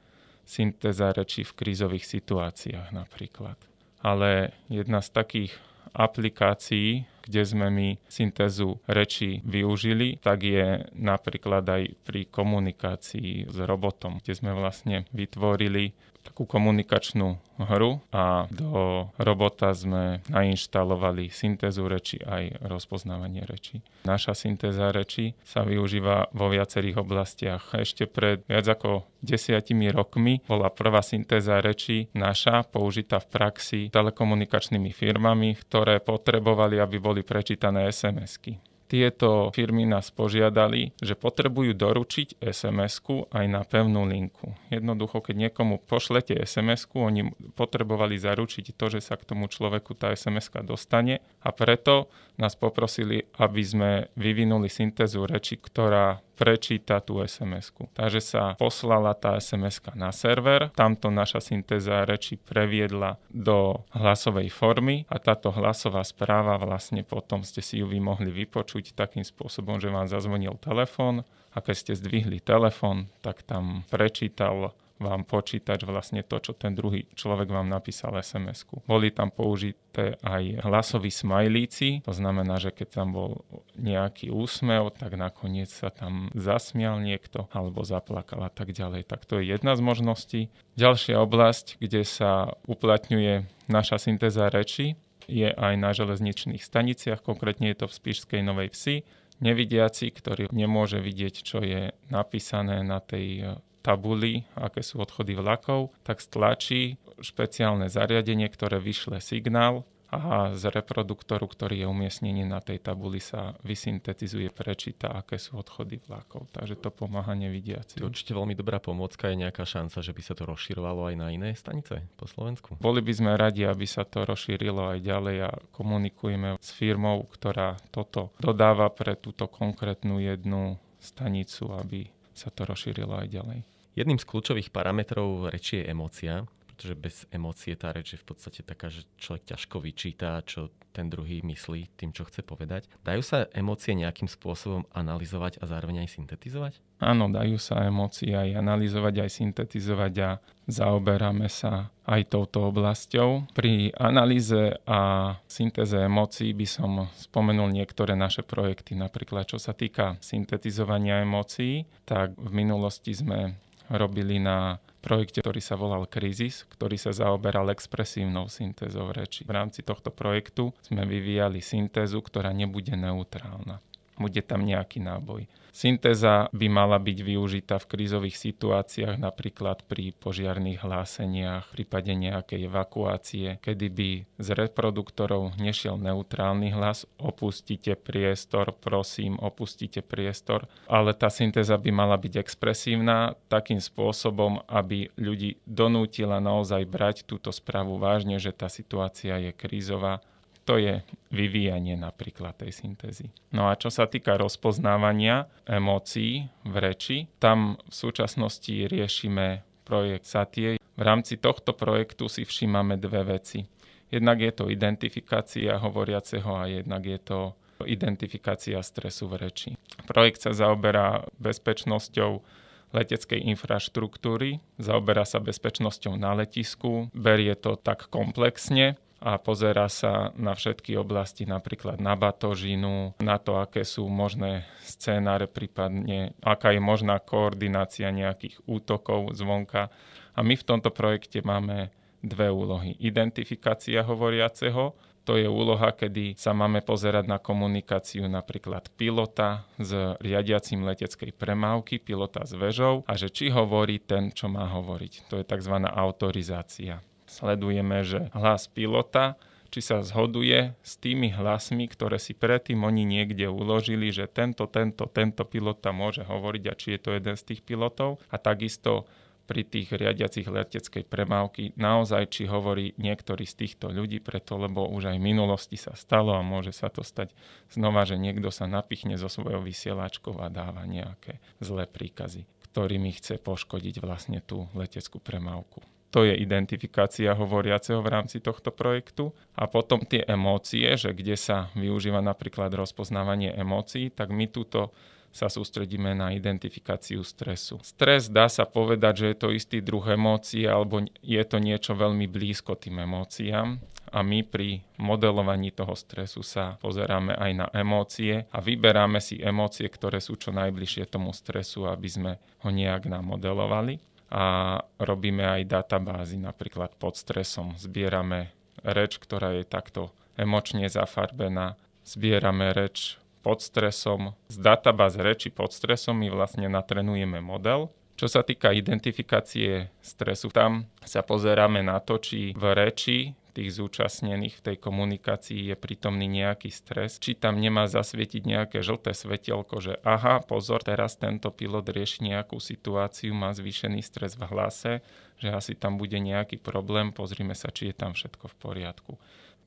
syntéza 0.51 1.15
reči 1.15 1.47
v 1.47 1.55
krízových 1.55 2.03
situáciách 2.03 2.91
napríklad. 2.91 3.55
Ale 4.03 4.51
jedna 4.67 4.99
z 4.99 5.09
takých 5.15 5.53
aplikácií, 5.95 7.07
kde 7.23 7.41
sme 7.47 7.67
my 7.71 7.89
syntézu 8.11 8.83
reči 8.87 9.39
využili, 9.47 10.19
tak 10.19 10.43
je 10.43 10.83
napríklad 10.97 11.63
aj 11.63 11.83
pri 12.03 12.27
komunikácii 12.27 13.47
s 13.47 13.57
robotom, 13.63 14.19
kde 14.19 14.33
sme 14.35 14.51
vlastne 14.51 15.07
vytvorili 15.15 15.95
takú 16.21 16.45
komunikačnú 16.45 17.37
hru 17.61 18.01
a 18.09 18.49
do 18.49 19.05
robota 19.21 19.73
sme 19.73 20.25
nainštalovali 20.29 21.29
syntézu 21.29 21.85
reči 21.85 22.21
aj 22.21 22.61
rozpoznávanie 22.65 23.45
reči. 23.45 23.85
Naša 24.05 24.33
syntéza 24.33 24.89
reči 24.89 25.37
sa 25.45 25.61
využíva 25.61 26.33
vo 26.33 26.49
viacerých 26.49 27.01
oblastiach. 27.01 27.77
Ešte 27.77 28.09
pred 28.09 28.41
viac 28.49 28.65
ako 28.65 29.05
desiatimi 29.21 29.93
rokmi 29.93 30.41
bola 30.45 30.73
prvá 30.73 31.05
syntéza 31.05 31.61
reči 31.61 32.09
naša 32.17 32.65
použitá 32.65 33.21
v 33.21 33.29
praxi 33.29 33.81
telekomunikačnými 33.93 34.89
firmami, 34.89 35.53
ktoré 35.57 36.01
potrebovali, 36.01 36.81
aby 36.81 36.97
boli 36.97 37.21
prečítané 37.21 37.89
SMS-ky 37.93 38.70
tieto 38.91 39.55
firmy 39.55 39.87
nás 39.87 40.11
požiadali, 40.11 40.91
že 40.99 41.15
potrebujú 41.15 41.71
doručiť 41.71 42.43
SMS-ku 42.43 43.31
aj 43.31 43.45
na 43.47 43.63
pevnú 43.63 44.03
linku. 44.03 44.51
Jednoducho, 44.67 45.23
keď 45.23 45.47
niekomu 45.47 45.79
pošlete 45.79 46.35
SMS-ku, 46.35 46.99
oni 46.99 47.31
potrebovali 47.55 48.19
zaručiť 48.19 48.75
to, 48.75 48.85
že 48.91 48.99
sa 48.99 49.15
k 49.15 49.31
tomu 49.31 49.47
človeku 49.47 49.95
tá 49.95 50.11
SMS-ka 50.11 50.59
dostane 50.67 51.23
a 51.39 51.55
preto 51.55 52.11
nás 52.35 52.59
poprosili, 52.59 53.23
aby 53.39 53.61
sme 53.63 53.91
vyvinuli 54.19 54.67
syntézu 54.67 55.23
reči, 55.23 55.55
ktorá 55.55 56.19
prečíta 56.41 56.97
tú 56.97 57.21
SMS-ku. 57.21 57.93
Takže 57.93 58.17
sa 58.17 58.43
poslala 58.57 59.13
tá 59.13 59.37
SMS 59.37 59.77
na 59.93 60.09
server, 60.09 60.73
tamto 60.73 61.13
naša 61.13 61.37
syntéza 61.37 62.01
reči 62.01 62.41
previedla 62.41 63.21
do 63.29 63.85
hlasovej 63.93 64.49
formy 64.49 65.05
a 65.05 65.21
táto 65.21 65.53
hlasová 65.53 66.01
správa 66.01 66.57
vlastne 66.57 67.05
potom 67.05 67.45
ste 67.45 67.61
si 67.61 67.77
ju 67.77 67.85
vy 67.85 68.01
mohli 68.01 68.33
vypočuť 68.33 68.97
takým 68.97 69.21
spôsobom, 69.21 69.77
že 69.77 69.93
vám 69.93 70.09
zazvonil 70.09 70.57
telefón 70.57 71.21
a 71.53 71.57
keď 71.61 71.75
ste 71.77 71.93
zdvihli 71.93 72.41
telefón, 72.41 73.11
tak 73.21 73.45
tam 73.45 73.85
prečítal 73.93 74.73
vám 75.01 75.25
počítať 75.25 75.81
vlastne 75.83 76.21
to, 76.21 76.37
čo 76.37 76.53
ten 76.53 76.77
druhý 76.77 77.09
človek 77.17 77.49
vám 77.49 77.65
napísal 77.65 78.13
SMS-ku. 78.21 78.85
Boli 78.85 79.09
tam 79.09 79.33
použité 79.33 80.21
aj 80.21 80.61
hlasoví 80.61 81.09
smajlíci, 81.09 82.05
to 82.05 82.13
znamená, 82.13 82.61
že 82.61 82.69
keď 82.69 82.87
tam 83.01 83.17
bol 83.17 83.41
nejaký 83.75 84.29
úsmev, 84.29 84.93
tak 84.93 85.17
nakoniec 85.17 85.73
sa 85.73 85.89
tam 85.89 86.29
zasmial 86.37 87.01
niekto 87.01 87.49
alebo 87.49 87.81
zaplakal 87.81 88.45
a 88.45 88.51
tak 88.53 88.71
ďalej. 88.71 89.09
Tak 89.09 89.25
to 89.25 89.41
je 89.41 89.49
jedna 89.49 89.73
z 89.73 89.81
možností. 89.81 90.41
Ďalšia 90.77 91.17
oblasť, 91.19 91.81
kde 91.81 92.05
sa 92.05 92.53
uplatňuje 92.69 93.49
naša 93.67 93.97
syntéza 93.97 94.47
reči, 94.47 94.95
je 95.31 95.47
aj 95.47 95.73
na 95.79 95.95
železničných 95.95 96.59
staniciach, 96.59 97.23
konkrétne 97.23 97.71
je 97.71 97.77
to 97.79 97.85
v 97.87 97.97
Spišskej 97.97 98.41
Novej 98.43 98.75
Vsi. 98.75 98.95
Nevidiaci, 99.41 100.13
ktorý 100.13 100.53
nemôže 100.53 101.01
vidieť, 101.01 101.35
čo 101.41 101.65
je 101.65 101.89
napísané 102.13 102.85
na 102.85 103.01
tej 103.01 103.57
tabuli, 103.81 104.45
aké 104.55 104.85
sú 104.85 105.01
odchody 105.01 105.33
vlakov, 105.35 105.91
tak 106.05 106.21
stlačí 106.21 107.01
špeciálne 107.21 107.89
zariadenie, 107.89 108.47
ktoré 108.49 108.77
vyšle 108.81 109.21
signál 109.21 109.85
a 110.11 110.51
z 110.59 110.67
reproduktoru, 110.67 111.47
ktorý 111.47 111.81
je 111.81 111.87
umiestnený 111.87 112.43
na 112.43 112.59
tej 112.59 112.83
tabuli, 112.83 113.23
sa 113.23 113.55
vysyntetizuje, 113.63 114.51
prečíta, 114.51 115.07
aké 115.15 115.39
sú 115.39 115.55
odchody 115.55 116.03
vlakov. 116.03 116.51
Takže 116.51 116.75
to 116.83 116.91
pomáha 116.91 117.31
nevidiaci. 117.31 117.95
To 118.03 118.11
určite 118.11 118.35
veľmi 118.35 118.51
dobrá 118.51 118.83
pomocka. 118.83 119.31
Je 119.31 119.39
nejaká 119.39 119.63
šanca, 119.63 120.03
že 120.03 120.11
by 120.11 120.21
sa 120.21 120.35
to 120.35 120.43
rozširovalo 120.43 121.07
aj 121.07 121.15
na 121.15 121.31
iné 121.31 121.55
stanice 121.55 122.03
po 122.19 122.27
Slovensku? 122.27 122.75
Boli 122.83 122.99
by 122.99 123.13
sme 123.15 123.39
radi, 123.39 123.63
aby 123.63 123.87
sa 123.87 124.03
to 124.03 124.27
rozšírilo 124.27 124.91
aj 124.91 124.99
ďalej 124.99 125.37
a 125.47 125.51
komunikujeme 125.71 126.59
s 126.59 126.69
firmou, 126.75 127.23
ktorá 127.31 127.79
toto 127.95 128.35
dodáva 128.35 128.91
pre 128.91 129.15
túto 129.15 129.47
konkrétnu 129.47 130.19
jednu 130.19 130.75
stanicu, 130.99 131.71
aby 131.71 132.11
sa 132.41 132.49
to 132.49 132.65
rozšírilo 132.65 133.13
aj 133.13 133.27
ďalej. 133.29 133.59
Jedným 133.93 134.17
z 134.17 134.25
kľúčových 134.25 134.73
parametrov 134.73 135.53
reči 135.53 135.83
je 135.83 135.93
emócia, 135.93 136.47
pretože 136.81 136.97
bez 136.97 137.29
emócie 137.29 137.77
tá 137.77 137.93
reč 137.93 138.17
je 138.17 138.23
v 138.25 138.33
podstate 138.33 138.65
taká, 138.65 138.89
že 138.89 139.05
človek 139.21 139.53
ťažko 139.53 139.85
vyčíta, 139.85 140.41
čo 140.49 140.73
ten 140.89 141.13
druhý 141.13 141.45
myslí 141.45 141.93
tým, 141.93 142.09
čo 142.09 142.25
chce 142.25 142.41
povedať. 142.41 142.89
Dajú 143.05 143.21
sa 143.21 143.45
emócie 143.53 143.93
nejakým 143.93 144.25
spôsobom 144.25 144.89
analyzovať 144.89 145.61
a 145.61 145.69
zároveň 145.69 146.09
aj 146.09 146.17
syntetizovať? 146.17 146.81
Áno, 146.97 147.29
dajú 147.29 147.61
sa 147.61 147.85
emócie 147.85 148.33
aj 148.33 148.57
analyzovať, 148.57 149.13
aj 149.21 149.29
syntetizovať 149.29 150.13
a 150.25 150.29
zaoberáme 150.65 151.45
sa 151.53 151.93
aj 152.09 152.33
touto 152.33 152.73
oblasťou. 152.73 153.53
Pri 153.53 153.93
analýze 154.01 154.81
a 154.89 155.37
syntéze 155.45 156.01
emócií 156.01 156.49
by 156.57 156.65
som 156.65 157.13
spomenul 157.13 157.69
niektoré 157.69 158.17
naše 158.17 158.41
projekty. 158.41 158.97
Napríklad, 158.97 159.45
čo 159.45 159.61
sa 159.61 159.77
týka 159.77 160.17
syntetizovania 160.17 161.21
emócií, 161.21 161.85
tak 162.09 162.33
v 162.41 162.49
minulosti 162.57 163.13
sme 163.13 163.53
robili 163.93 164.41
na 164.41 164.81
projekte, 165.01 165.41
ktorý 165.41 165.59
sa 165.59 165.75
volal 165.75 166.05
Krizis, 166.05 166.63
ktorý 166.69 166.95
sa 166.95 167.11
zaoberal 167.11 167.73
expresívnou 167.73 168.47
syntézou 168.47 169.09
reči. 169.09 169.43
V 169.43 169.51
rámci 169.51 169.81
tohto 169.81 170.13
projektu 170.13 170.71
sme 170.85 171.03
vyvíjali 171.03 171.59
syntézu, 171.59 172.21
ktorá 172.21 172.53
nebude 172.53 172.93
neutrálna. 172.93 173.81
Bude 174.19 174.41
tam 174.43 174.67
nejaký 174.67 174.99
náboj. 175.03 175.47
Syntéza 175.71 176.51
by 176.51 176.67
mala 176.67 176.99
byť 176.99 177.17
využitá 177.23 177.79
v 177.79 177.89
krízových 177.95 178.35
situáciách, 178.35 179.15
napríklad 179.15 179.87
pri 179.87 180.11
požiarných 180.19 180.83
hláseniach, 180.83 181.71
v 181.71 181.73
prípade 181.79 182.11
nejakej 182.11 182.67
evakuácie, 182.67 183.55
kedy 183.63 183.87
by 183.87 184.09
z 184.35 184.47
reproduktorov 184.51 185.55
nešiel 185.55 185.95
neutrálny 185.95 186.75
hlas, 186.75 187.07
opustite 187.15 187.95
priestor, 187.95 188.75
prosím, 188.75 189.39
opustite 189.39 190.03
priestor, 190.03 190.67
ale 190.91 191.15
tá 191.15 191.31
syntéza 191.31 191.79
by 191.79 191.91
mala 191.95 192.19
byť 192.19 192.43
expresívna 192.43 193.39
takým 193.47 193.79
spôsobom, 193.79 194.67
aby 194.67 195.07
ľudí 195.15 195.55
donútila 195.63 196.43
naozaj 196.43 196.83
brať 196.83 197.23
túto 197.23 197.47
správu 197.55 197.95
vážne, 197.95 198.43
že 198.43 198.51
tá 198.51 198.67
situácia 198.67 199.39
je 199.39 199.55
krízová 199.55 200.19
to 200.65 200.77
je 200.77 201.01
vyvíjanie 201.33 201.97
napríklad 201.97 202.53
tej 202.59 202.71
syntézy. 202.71 203.33
No 203.51 203.67
a 203.71 203.75
čo 203.75 203.89
sa 203.89 204.05
týka 204.05 204.37
rozpoznávania 204.37 205.49
emócií 205.65 206.47
v 206.63 206.75
reči, 206.77 207.17
tam 207.41 207.81
v 207.89 207.93
súčasnosti 207.93 208.73
riešime 208.87 209.65
projekt 209.83 210.29
Satie. 210.29 210.77
V 210.77 211.01
rámci 211.01 211.41
tohto 211.41 211.73
projektu 211.73 212.29
si 212.29 212.45
všímame 212.45 212.95
dve 213.01 213.25
veci. 213.39 213.65
Jednak 214.11 214.43
je 214.43 214.51
to 214.51 214.65
identifikácia 214.67 215.79
hovoriaceho 215.79 216.51
a 216.51 216.67
jednak 216.67 217.07
je 217.07 217.19
to 217.19 217.39
identifikácia 217.87 218.77
stresu 218.83 219.25
v 219.31 219.47
reči. 219.47 219.69
Projekt 220.05 220.45
sa 220.45 220.51
zaoberá 220.53 221.25
bezpečnosťou 221.41 222.43
leteckej 222.91 223.39
infraštruktúry, 223.55 224.59
zaoberá 224.75 225.23
sa 225.23 225.39
bezpečnosťou 225.39 226.19
na 226.19 226.35
letisku, 226.35 227.07
berie 227.15 227.55
to 227.55 227.79
tak 227.79 228.11
komplexne 228.11 228.99
a 229.21 229.37
pozera 229.37 229.85
sa 229.85 230.33
na 230.33 230.57
všetky 230.57 230.97
oblasti, 230.97 231.45
napríklad 231.45 232.01
na 232.01 232.17
batožinu, 232.17 233.13
na 233.21 233.37
to, 233.37 233.61
aké 233.61 233.85
sú 233.85 234.09
možné 234.09 234.65
scénáre, 234.81 235.45
prípadne 235.45 236.33
aká 236.41 236.73
je 236.73 236.81
možná 236.81 237.21
koordinácia 237.21 238.09
nejakých 238.09 238.65
útokov 238.65 239.37
zvonka. 239.37 239.93
A 240.33 240.41
my 240.41 240.57
v 240.57 240.65
tomto 240.65 240.89
projekte 240.89 241.45
máme 241.45 241.93
dve 242.25 242.49
úlohy. 242.49 242.97
Identifikácia 242.97 244.01
hovoriaceho, 244.01 244.97
to 245.21 245.37
je 245.37 245.45
úloha, 245.45 245.93
kedy 245.93 246.33
sa 246.33 246.49
máme 246.49 246.81
pozerať 246.81 247.29
na 247.29 247.37
komunikáciu 247.37 248.25
napríklad 248.25 248.89
pilota 248.97 249.69
s 249.77 249.93
riadiacím 250.17 250.81
leteckej 250.81 251.37
premávky, 251.37 252.01
pilota 252.01 252.41
s 252.41 252.57
vežou 252.57 253.05
a 253.05 253.13
že 253.13 253.29
či 253.29 253.53
hovorí 253.53 254.01
ten, 254.01 254.33
čo 254.33 254.49
má 254.49 254.65
hovoriť. 254.65 255.29
To 255.29 255.37
je 255.37 255.45
tzv. 255.45 255.77
autorizácia 255.85 257.05
sledujeme, 257.31 258.03
že 258.03 258.27
hlas 258.35 258.67
pilota 258.67 259.39
či 259.71 259.79
sa 259.79 260.03
zhoduje 260.03 260.75
s 260.83 260.99
tými 260.99 261.31
hlasmi, 261.31 261.87
ktoré 261.87 262.19
si 262.19 262.35
predtým 262.35 262.83
oni 262.83 263.07
niekde 263.07 263.47
uložili, 263.47 264.11
že 264.11 264.27
tento, 264.27 264.67
tento, 264.67 265.07
tento 265.07 265.47
pilota 265.47 265.95
môže 265.95 266.27
hovoriť 266.27 266.63
a 266.67 266.73
či 266.75 266.87
je 266.93 266.99
to 266.99 267.09
jeden 267.15 267.39
z 267.39 267.43
tých 267.47 267.61
pilotov. 267.63 268.19
A 268.27 268.35
takisto 268.35 269.07
pri 269.47 269.63
tých 269.63 269.91
riadiacich 269.95 270.47
leteckej 270.47 271.07
premávky 271.07 271.71
naozaj, 271.79 272.35
či 272.35 272.51
hovorí 272.51 272.95
niektorý 272.99 273.47
z 273.47 273.65
týchto 273.65 273.91
ľudí, 273.91 274.19
preto 274.19 274.59
lebo 274.59 274.91
už 274.91 275.15
aj 275.15 275.17
v 275.17 275.27
minulosti 275.31 275.79
sa 275.79 275.95
stalo 275.95 276.35
a 276.35 276.43
môže 276.43 276.75
sa 276.75 276.91
to 276.91 277.01
stať 277.01 277.31
znova, 277.71 278.03
že 278.03 278.19
niekto 278.19 278.51
sa 278.51 278.67
napichne 278.67 279.15
zo 279.15 279.31
svojou 279.31 279.63
vysielačkou 279.63 280.35
a 280.39 280.51
dáva 280.51 280.83
nejaké 280.83 281.39
zlé 281.63 281.87
príkazy, 281.87 282.43
ktorými 282.71 283.15
chce 283.15 283.39
poškodiť 283.39 284.03
vlastne 284.03 284.43
tú 284.43 284.67
leteckú 284.75 285.19
premávku. 285.19 285.83
To 286.11 286.27
je 286.27 286.35
identifikácia 286.35 287.31
hovoriaceho 287.31 288.03
v 288.03 288.11
rámci 288.11 288.43
tohto 288.43 288.69
projektu. 288.75 289.31
A 289.55 289.71
potom 289.71 290.03
tie 290.03 290.27
emócie, 290.27 290.91
že 290.99 291.15
kde 291.15 291.39
sa 291.39 291.71
využíva 291.71 292.19
napríklad 292.19 292.75
rozpoznávanie 292.75 293.55
emócií, 293.55 294.11
tak 294.11 294.35
my 294.35 294.51
túto 294.51 294.91
sa 295.31 295.47
sústredíme 295.47 296.11
na 296.11 296.35
identifikáciu 296.35 297.23
stresu. 297.23 297.79
Stres 297.81 298.27
dá 298.27 298.51
sa 298.51 298.67
povedať, 298.67 299.13
že 299.15 299.27
je 299.31 299.37
to 299.39 299.49
istý 299.55 299.79
druh 299.79 300.03
emócií 300.03 300.67
alebo 300.67 301.07
je 301.23 301.43
to 301.47 301.57
niečo 301.57 301.95
veľmi 301.95 302.27
blízko 302.27 302.75
tým 302.75 303.07
emóciám 303.07 303.79
a 304.11 304.19
my 304.27 304.43
pri 304.43 304.83
modelovaní 304.99 305.71
toho 305.71 305.95
stresu 305.95 306.43
sa 306.43 306.75
pozeráme 306.83 307.31
aj 307.31 307.51
na 307.55 307.67
emócie 307.71 308.43
a 308.51 308.59
vyberáme 308.59 309.23
si 309.23 309.39
emócie, 309.39 309.87
ktoré 309.87 310.19
sú 310.19 310.35
čo 310.35 310.51
najbližšie 310.51 311.07
tomu 311.07 311.31
stresu, 311.31 311.87
aby 311.87 312.09
sme 312.11 312.31
ho 312.67 312.69
nejak 312.69 313.07
namodelovali 313.07 314.10
a 314.31 314.79
robíme 314.95 315.43
aj 315.43 315.67
databázy, 315.67 316.39
napríklad 316.39 316.95
pod 316.95 317.19
stresom. 317.19 317.75
Zbierame 317.75 318.55
reč, 318.79 319.19
ktorá 319.19 319.59
je 319.59 319.67
takto 319.67 320.15
emočne 320.39 320.87
zafarbená. 320.87 321.75
Zbierame 322.07 322.71
reč 322.71 323.19
pod 323.43 323.59
stresom. 323.59 324.39
Z 324.47 324.57
databáz 324.63 325.19
reči 325.19 325.51
pod 325.51 325.75
stresom 325.75 326.15
my 326.23 326.31
vlastne 326.31 326.71
natrenujeme 326.71 327.43
model. 327.43 327.91
Čo 328.15 328.29
sa 328.29 328.45
týka 328.45 328.69
identifikácie 328.71 329.89
stresu, 329.99 330.53
tam 330.53 330.85
sa 331.01 331.25
pozeráme 331.25 331.81
na 331.81 331.97
to, 331.97 332.21
či 332.21 332.53
v 332.53 332.63
reči 332.71 333.33
tých 333.51 333.69
zúčastnených 333.75 334.55
v 334.57 334.65
tej 334.71 334.77
komunikácii 334.79 335.71
je 335.71 335.75
prítomný 335.75 336.31
nejaký 336.31 336.71
stres, 336.71 337.19
či 337.19 337.35
tam 337.35 337.59
nemá 337.59 337.91
zasvietiť 337.91 338.43
nejaké 338.47 338.79
žlté 338.79 339.11
svetielko, 339.11 339.83
že 339.83 339.99
aha, 340.07 340.39
pozor, 340.39 340.81
teraz 340.81 341.19
tento 341.19 341.51
pilot 341.51 341.91
rieši 341.91 342.31
nejakú 342.31 342.57
situáciu, 342.63 343.35
má 343.35 343.51
zvýšený 343.51 343.99
stres 343.99 344.39
v 344.39 344.47
hlase, 344.47 345.03
že 345.41 345.49
asi 345.51 345.75
tam 345.75 345.99
bude 345.99 346.15
nejaký 346.15 346.57
problém, 346.61 347.11
pozrime 347.11 347.53
sa, 347.53 347.73
či 347.73 347.91
je 347.91 347.95
tam 347.95 348.15
všetko 348.15 348.45
v 348.51 348.55
poriadku. 348.61 349.13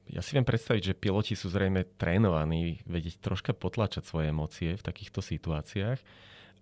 Ja 0.04 0.20
si 0.20 0.36
viem 0.36 0.44
predstaviť, 0.44 0.92
že 0.92 1.00
piloti 1.00 1.32
sú 1.32 1.48
zrejme 1.48 1.88
trénovaní 1.96 2.84
vedieť 2.84 3.24
troška 3.24 3.56
potlačať 3.56 4.04
svoje 4.04 4.36
emócie 4.36 4.76
v 4.76 4.84
takýchto 4.84 5.24
situáciách. 5.24 5.96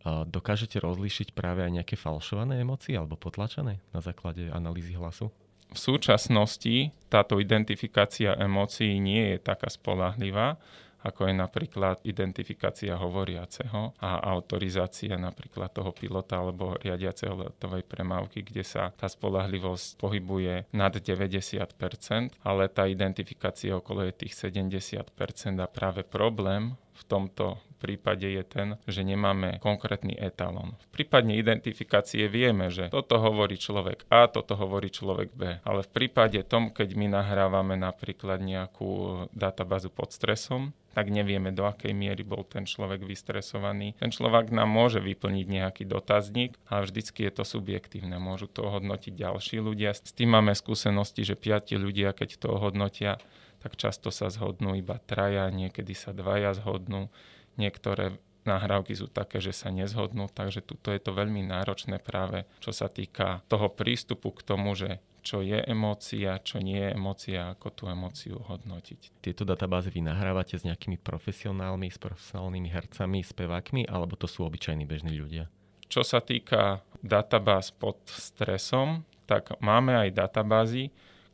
Dokážete 0.07 0.79
rozlíšiť 0.79 1.35
práve 1.35 1.67
aj 1.67 1.83
nejaké 1.83 1.99
falšované 1.99 2.63
emócie 2.63 2.95
alebo 2.95 3.19
potlačené 3.19 3.83
na 3.91 4.01
základe 4.03 4.47
analýzy 4.51 4.95
hlasu? 4.95 5.31
V 5.73 5.79
súčasnosti 5.81 6.93
táto 7.09 7.41
identifikácia 7.41 8.37
emócií 8.37 9.01
nie 9.01 9.35
je 9.35 9.39
taká 9.41 9.73
spolahlivá, 9.73 10.61
ako 11.03 11.27
je 11.27 11.35
napríklad 11.35 11.97
identifikácia 12.07 12.95
hovoriaceho 12.95 13.99
a 13.99 14.23
autorizácia 14.23 15.19
napríklad 15.19 15.75
toho 15.75 15.91
pilota 15.91 16.39
alebo 16.39 16.79
riadiaceho 16.79 17.35
letovej 17.35 17.83
premávky, 17.83 18.47
kde 18.47 18.63
sa 18.63 18.95
tá 18.95 19.11
spolahlivosť 19.11 19.99
pohybuje 19.99 20.71
nad 20.71 20.95
90%, 20.95 22.39
ale 22.47 22.71
tá 22.71 22.87
identifikácia 22.87 23.75
okolo 23.75 24.07
je 24.07 24.15
tých 24.15 24.39
70% 24.39 25.11
a 25.59 25.67
práve 25.67 26.07
problém 26.07 26.79
v 27.03 27.05
tomto 27.11 27.59
prípade 27.83 28.31
je 28.31 28.47
ten, 28.47 28.69
že 28.87 29.03
nemáme 29.03 29.59
konkrétny 29.59 30.15
etalón. 30.15 30.79
V 30.87 31.03
prípadne 31.03 31.35
identifikácie 31.35 32.31
vieme, 32.31 32.71
že 32.71 32.87
toto 32.95 33.19
hovorí 33.19 33.59
človek 33.59 34.07
A, 34.07 34.31
toto 34.31 34.55
hovorí 34.55 34.87
človek 34.95 35.35
B. 35.35 35.59
Ale 35.67 35.83
v 35.83 35.91
prípade 35.91 36.39
tom, 36.47 36.71
keď 36.71 36.95
my 36.95 37.11
nahrávame 37.11 37.75
napríklad 37.75 38.39
nejakú 38.39 39.27
databázu 39.35 39.91
pod 39.91 40.15
stresom, 40.15 40.71
tak 40.93 41.09
nevieme, 41.09 41.57
do 41.57 41.65
akej 41.65 41.97
miery 41.97 42.21
bol 42.21 42.45
ten 42.45 42.69
človek 42.69 43.01
vystresovaný. 43.03 43.97
Ten 43.97 44.13
človek 44.13 44.53
nám 44.53 44.69
môže 44.69 45.01
vyplniť 45.01 45.47
nejaký 45.49 45.83
dotazník, 45.89 46.61
ale 46.69 46.85
vždycky 46.85 47.25
je 47.25 47.33
to 47.33 47.45
subjektívne. 47.49 48.21
Môžu 48.21 48.47
to 48.47 48.69
hodnotiť 48.69 49.17
ďalší 49.17 49.65
ľudia. 49.65 49.97
S 49.97 50.13
tým 50.13 50.37
máme 50.37 50.53
skúsenosti, 50.53 51.25
že 51.25 51.35
piati 51.35 51.81
ľudia, 51.81 52.13
keď 52.13 52.45
to 52.45 52.61
hodnotia, 52.61 53.17
tak 53.63 53.79
často 53.79 54.11
sa 54.11 54.27
zhodnú 54.27 54.75
iba 54.75 54.99
traja, 55.07 55.47
niekedy 55.55 55.95
sa 55.95 56.11
dvaja 56.11 56.59
zhodnú, 56.59 57.07
niektoré 57.55 58.19
nahrávky 58.43 58.99
sú 58.99 59.07
také, 59.07 59.39
že 59.39 59.55
sa 59.55 59.71
nezhodnú, 59.71 60.27
takže 60.35 60.67
tuto 60.67 60.91
je 60.91 60.99
to 60.99 61.15
veľmi 61.15 61.47
náročné 61.47 62.03
práve, 62.03 62.43
čo 62.59 62.75
sa 62.75 62.91
týka 62.91 63.47
toho 63.47 63.71
prístupu 63.71 64.35
k 64.35 64.43
tomu, 64.43 64.75
že 64.75 64.99
čo 65.23 65.39
je 65.39 65.63
emócia, 65.63 66.43
čo 66.43 66.59
nie 66.59 66.83
je 66.83 66.99
emócia, 66.99 67.55
ako 67.55 67.71
tú 67.71 67.83
emóciu 67.87 68.43
hodnotiť. 68.43 69.23
Tieto 69.23 69.47
databázy 69.47 69.95
vy 69.95 70.03
nahrávate 70.03 70.59
s 70.59 70.67
nejakými 70.67 70.99
profesionálmi, 70.99 71.87
s 71.87 72.03
profesionálnymi 72.03 72.69
hercami, 72.75 73.23
spevákmi, 73.23 73.87
alebo 73.87 74.19
to 74.19 74.27
sú 74.27 74.43
obyčajní 74.43 74.83
bežní 74.83 75.15
ľudia? 75.15 75.47
Čo 75.87 76.03
sa 76.03 76.19
týka 76.19 76.83
databáz 77.07 77.71
pod 77.71 78.03
stresom, 78.11 79.07
tak 79.31 79.55
máme 79.63 79.95
aj 79.95 80.11
databázy, 80.11 80.91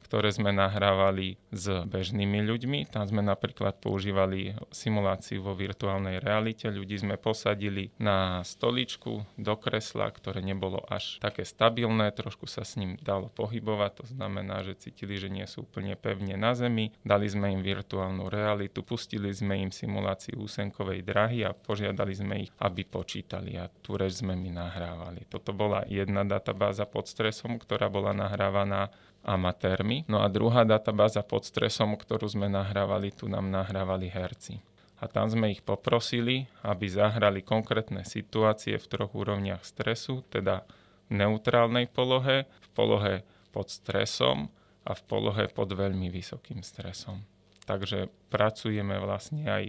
ktoré 0.08 0.32
sme 0.32 0.56
nahrávali 0.56 1.36
s 1.52 1.68
bežnými 1.68 2.40
ľuďmi. 2.48 2.88
Tam 2.88 3.04
sme 3.04 3.20
napríklad 3.20 3.76
používali 3.76 4.56
simuláciu 4.72 5.44
vo 5.44 5.52
virtuálnej 5.52 6.24
realite. 6.24 6.72
Ľudí 6.72 6.96
sme 6.96 7.20
posadili 7.20 7.92
na 8.00 8.40
stoličku 8.40 9.28
do 9.36 9.54
kresla, 9.60 10.08
ktoré 10.08 10.40
nebolo 10.40 10.80
až 10.88 11.20
také 11.20 11.44
stabilné, 11.44 12.08
trošku 12.16 12.48
sa 12.48 12.64
s 12.64 12.80
ním 12.80 12.96
dalo 13.04 13.28
pohybovať, 13.28 13.90
to 14.00 14.04
znamená, 14.08 14.64
že 14.64 14.80
cítili, 14.80 15.20
že 15.20 15.28
nie 15.28 15.44
sú 15.44 15.68
úplne 15.68 15.92
pevne 15.92 16.40
na 16.40 16.56
zemi. 16.56 16.96
Dali 17.04 17.28
sme 17.28 17.52
im 17.52 17.60
virtuálnu 17.60 18.32
realitu, 18.32 18.80
pustili 18.80 19.28
sme 19.28 19.60
im 19.60 19.68
simuláciu 19.68 20.40
úsenkovej 20.40 21.04
drahy 21.04 21.44
a 21.44 21.52
požiadali 21.52 22.16
sme 22.16 22.48
ich, 22.48 22.50
aby 22.64 22.88
počítali 22.88 23.60
a 23.60 23.68
tú 23.68 24.00
reč 24.00 24.24
sme 24.24 24.32
mi 24.32 24.48
nahrávali. 24.48 25.28
Toto 25.28 25.52
bola 25.52 25.84
jedna 25.84 26.24
databáza 26.24 26.88
pod 26.88 27.04
stresom, 27.04 27.60
ktorá 27.60 27.92
bola 27.92 28.16
nahrávaná 28.16 28.88
amatérmi. 29.28 30.08
No 30.08 30.24
a 30.24 30.32
druhá 30.32 30.64
databáza 30.64 31.20
pod 31.20 31.44
stresom, 31.44 32.00
ktorú 32.00 32.24
sme 32.24 32.48
nahrávali, 32.48 33.12
tu 33.12 33.28
nám 33.28 33.52
nahrávali 33.52 34.08
herci. 34.08 34.64
a 34.98 35.06
tam 35.06 35.30
sme 35.30 35.54
ich 35.54 35.62
poprosili, 35.62 36.50
aby 36.66 36.90
zahrali 36.90 37.46
konkrétne 37.46 38.02
situácie 38.02 38.74
v 38.74 38.86
troch 38.90 39.14
úrovniach 39.14 39.62
stresu, 39.62 40.26
teda 40.26 40.66
v 41.06 41.22
neutrálnej 41.22 41.86
polohe, 41.86 42.50
v 42.58 42.68
polohe 42.74 43.14
pod 43.54 43.70
stresom 43.70 44.50
a 44.82 44.92
v 44.98 45.02
polohe 45.06 45.46
pod 45.46 45.70
veľmi 45.70 46.10
vysokým 46.10 46.66
stresom. 46.66 47.22
Takže 47.64 48.10
pracujeme 48.32 48.98
vlastne 48.98 49.46
aj 49.46 49.64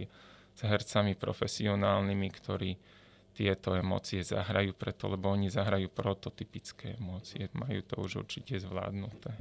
s 0.58 0.60
hercami 0.66 1.14
profesionálnymi, 1.14 2.28
ktorí 2.34 2.70
tieto 3.40 3.72
emócie 3.72 4.20
zahrajú 4.20 4.76
preto, 4.76 5.08
lebo 5.08 5.32
oni 5.32 5.48
zahrajú 5.48 5.88
prototypické 5.88 7.00
emócie. 7.00 7.48
Majú 7.56 7.80
to 7.88 7.94
už 8.04 8.28
určite 8.28 8.60
zvládnuté. 8.60 9.32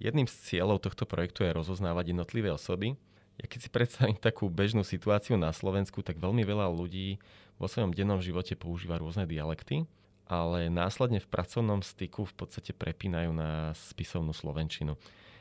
Jedným 0.00 0.24
z 0.24 0.56
cieľov 0.56 0.80
tohto 0.80 1.04
projektu 1.04 1.44
je 1.44 1.52
rozoznávať 1.52 2.16
jednotlivé 2.16 2.48
osoby, 2.48 2.96
ja 3.38 3.46
keď 3.46 3.60
si 3.62 3.70
predstavím 3.70 4.18
takú 4.18 4.50
bežnú 4.50 4.82
situáciu 4.82 5.38
na 5.38 5.54
Slovensku, 5.54 6.02
tak 6.02 6.18
veľmi 6.18 6.42
veľa 6.42 6.72
ľudí 6.74 7.22
vo 7.54 7.70
svojom 7.70 7.94
dennom 7.94 8.18
živote 8.18 8.58
používa 8.58 8.98
rôzne 8.98 9.30
dialekty, 9.30 9.86
ale 10.26 10.66
následne 10.66 11.22
v 11.22 11.30
pracovnom 11.30 11.78
styku 11.84 12.26
v 12.26 12.34
podstate 12.34 12.74
prepínajú 12.74 13.30
na 13.30 13.76
spisovnú 13.78 14.34
slovenčinu. 14.34 14.98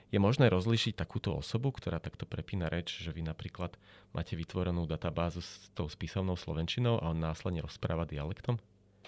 Je 0.08 0.20
možné 0.24 0.48
rozlišiť 0.48 0.96
takúto 0.96 1.36
osobu, 1.36 1.76
ktorá 1.76 2.00
takto 2.00 2.24
prepína 2.24 2.72
reč, 2.72 3.04
že 3.04 3.12
vy 3.12 3.28
napríklad 3.28 3.76
máte 4.16 4.40
vytvorenú 4.40 4.88
databázu 4.88 5.44
s 5.44 5.68
tou 5.76 5.92
spisovnou 5.92 6.40
slovenčinou 6.40 7.04
a 7.04 7.12
on 7.12 7.20
následne 7.20 7.60
rozpráva 7.60 8.08
dialektom? 8.08 8.56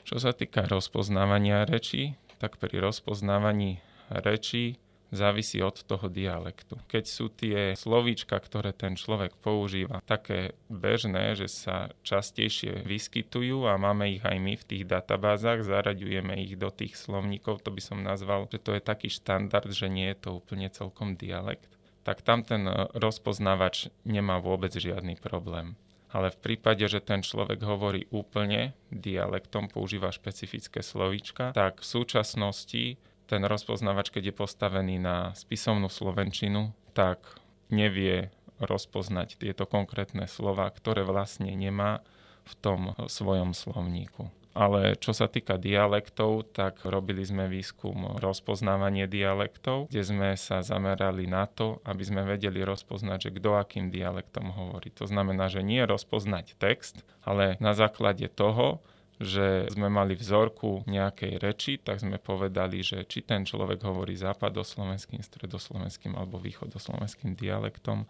Čo 0.04 0.20
sa 0.20 0.36
týka 0.36 0.68
rozpoznávania 0.68 1.64
rečí, 1.64 2.20
tak 2.40 2.60
pri 2.60 2.84
rozpoznávaní 2.84 3.80
rečí 4.12 4.76
závisí 5.10 5.62
od 5.62 5.82
toho 5.82 6.08
dialektu. 6.10 6.78
Keď 6.90 7.04
sú 7.06 7.30
tie 7.34 7.74
slovíčka, 7.74 8.38
ktoré 8.38 8.74
ten 8.74 8.94
človek 8.94 9.36
používa, 9.42 10.02
také 10.06 10.58
bežné, 10.70 11.34
že 11.34 11.50
sa 11.50 11.90
častejšie 12.06 12.86
vyskytujú 12.86 13.66
a 13.66 13.78
máme 13.82 14.18
ich 14.18 14.24
aj 14.24 14.38
my 14.38 14.54
v 14.58 14.68
tých 14.68 14.84
databázach, 14.86 15.66
zaraďujeme 15.66 16.38
ich 16.46 16.54
do 16.58 16.70
tých 16.70 16.98
slovníkov, 16.98 17.66
to 17.66 17.74
by 17.74 17.82
som 17.82 18.06
nazval, 18.06 18.46
že 18.50 18.62
to 18.62 18.78
je 18.78 18.82
taký 18.82 19.10
štandard, 19.10 19.70
že 19.70 19.90
nie 19.90 20.14
je 20.14 20.30
to 20.30 20.30
úplne 20.38 20.70
celkom 20.70 21.18
dialekt, 21.18 21.70
tak 22.06 22.22
tam 22.22 22.46
ten 22.46 22.66
rozpoznávač 22.96 23.92
nemá 24.08 24.38
vôbec 24.40 24.72
žiadny 24.74 25.18
problém. 25.20 25.76
Ale 26.10 26.34
v 26.34 26.42
prípade, 26.42 26.82
že 26.90 27.06
ten 27.06 27.22
človek 27.22 27.62
hovorí 27.62 28.10
úplne 28.10 28.74
dialektom, 28.90 29.70
používa 29.70 30.10
špecifické 30.10 30.82
slovíčka, 30.82 31.54
tak 31.54 31.86
v 31.86 31.86
súčasnosti 31.86 32.98
ten 33.30 33.46
rozpoznávač, 33.46 34.10
keď 34.10 34.34
je 34.34 34.40
postavený 34.42 34.98
na 34.98 35.38
spisovnú 35.38 35.86
slovenčinu, 35.86 36.74
tak 36.98 37.22
nevie 37.70 38.34
rozpoznať 38.58 39.38
tieto 39.38 39.70
konkrétne 39.70 40.26
slova, 40.26 40.66
ktoré 40.74 41.06
vlastne 41.06 41.54
nemá 41.54 42.02
v 42.50 42.54
tom 42.58 42.82
svojom 43.06 43.54
slovníku. 43.54 44.34
Ale 44.58 44.98
čo 44.98 45.14
sa 45.14 45.30
týka 45.30 45.62
dialektov, 45.62 46.52
tak 46.52 46.82
robili 46.84 47.22
sme 47.22 47.46
výskum 47.46 48.18
rozpoznávanie 48.18 49.06
dialektov, 49.06 49.88
kde 49.94 50.02
sme 50.02 50.30
sa 50.36 50.66
zamerali 50.66 51.30
na 51.30 51.46
to, 51.46 51.80
aby 51.86 52.02
sme 52.02 52.26
vedeli 52.26 52.66
rozpoznať, 52.66 53.30
že 53.30 53.36
kto 53.38 53.56
akým 53.56 53.94
dialektom 53.94 54.50
hovorí. 54.52 54.90
To 54.98 55.06
znamená, 55.06 55.48
že 55.48 55.62
nie 55.62 55.86
rozpoznať 55.86 56.58
text, 56.58 57.06
ale 57.22 57.62
na 57.62 57.78
základe 57.78 58.26
toho 58.28 58.82
že 59.20 59.68
sme 59.76 59.92
mali 59.92 60.16
vzorku 60.16 60.88
nejakej 60.88 61.34
reči, 61.44 61.76
tak 61.76 62.00
sme 62.00 62.16
povedali, 62.24 62.80
že 62.80 63.04
či 63.04 63.28
ten 63.28 63.44
človek 63.44 63.84
hovorí 63.84 64.16
západoslovenským, 64.16 65.20
stredoslovenským 65.20 66.16
alebo 66.16 66.40
východoslovenským 66.40 67.36
dialektom. 67.36 68.08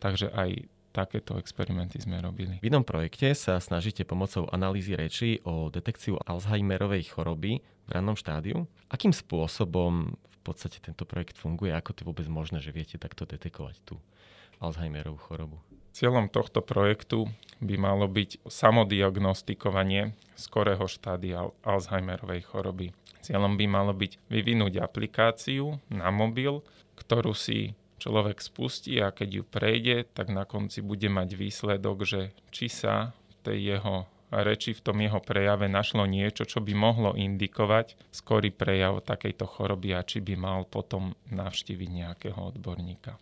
Takže 0.00 0.32
aj 0.32 0.64
takéto 0.96 1.36
experimenty 1.36 2.00
sme 2.00 2.16
robili. 2.24 2.56
V 2.64 2.72
jednom 2.72 2.80
projekte 2.80 3.36
sa 3.36 3.60
snažíte 3.60 4.08
pomocou 4.08 4.48
analýzy 4.48 4.96
reči 4.96 5.44
o 5.44 5.68
detekciu 5.68 6.16
Alzheimerovej 6.24 7.12
choroby 7.12 7.60
v 7.60 7.90
rannom 7.92 8.16
štádiu. 8.16 8.64
Akým 8.88 9.12
spôsobom 9.12 10.16
v 10.16 10.38
podstate 10.40 10.80
tento 10.80 11.04
projekt 11.04 11.36
funguje? 11.36 11.76
Ako 11.76 11.92
to 11.92 12.08
vôbec 12.08 12.24
možné, 12.32 12.64
že 12.64 12.72
viete 12.72 12.96
takto 12.96 13.28
detekovať 13.28 13.76
tú 13.84 14.00
Alzheimerovú 14.56 15.20
chorobu? 15.20 15.60
Cieľom 15.96 16.28
tohto 16.28 16.60
projektu 16.60 17.24
by 17.64 17.80
malo 17.80 18.04
byť 18.04 18.44
samodiagnostikovanie 18.44 20.12
skorého 20.36 20.84
štádia 20.84 21.48
Alzheimerovej 21.64 22.44
choroby. 22.52 22.92
Cieľom 23.24 23.56
by 23.56 23.64
malo 23.64 23.96
byť 23.96 24.20
vyvinúť 24.28 24.76
aplikáciu 24.76 25.80
na 25.88 26.12
mobil, 26.12 26.60
ktorú 27.00 27.32
si 27.32 27.72
človek 27.96 28.44
spustí 28.44 29.00
a 29.00 29.08
keď 29.08 29.40
ju 29.40 29.44
prejde, 29.48 30.04
tak 30.12 30.28
na 30.28 30.44
konci 30.44 30.84
bude 30.84 31.08
mať 31.08 31.32
výsledok, 31.32 32.04
že 32.04 32.36
či 32.52 32.68
sa 32.68 33.16
v 33.32 33.34
tej 33.40 33.58
jeho 33.80 34.04
reči, 34.28 34.76
v 34.76 34.84
tom 34.84 35.00
jeho 35.00 35.24
prejave 35.24 35.64
našlo 35.64 36.04
niečo, 36.04 36.44
čo 36.44 36.60
by 36.60 36.76
mohlo 36.76 37.16
indikovať 37.16 37.96
skorý 38.12 38.52
prejav 38.52 39.00
takejto 39.00 39.48
choroby 39.48 39.96
a 39.96 40.04
či 40.04 40.20
by 40.20 40.36
mal 40.36 40.68
potom 40.68 41.16
navštíviť 41.32 41.88
nejakého 41.88 42.52
odborníka. 42.52 43.16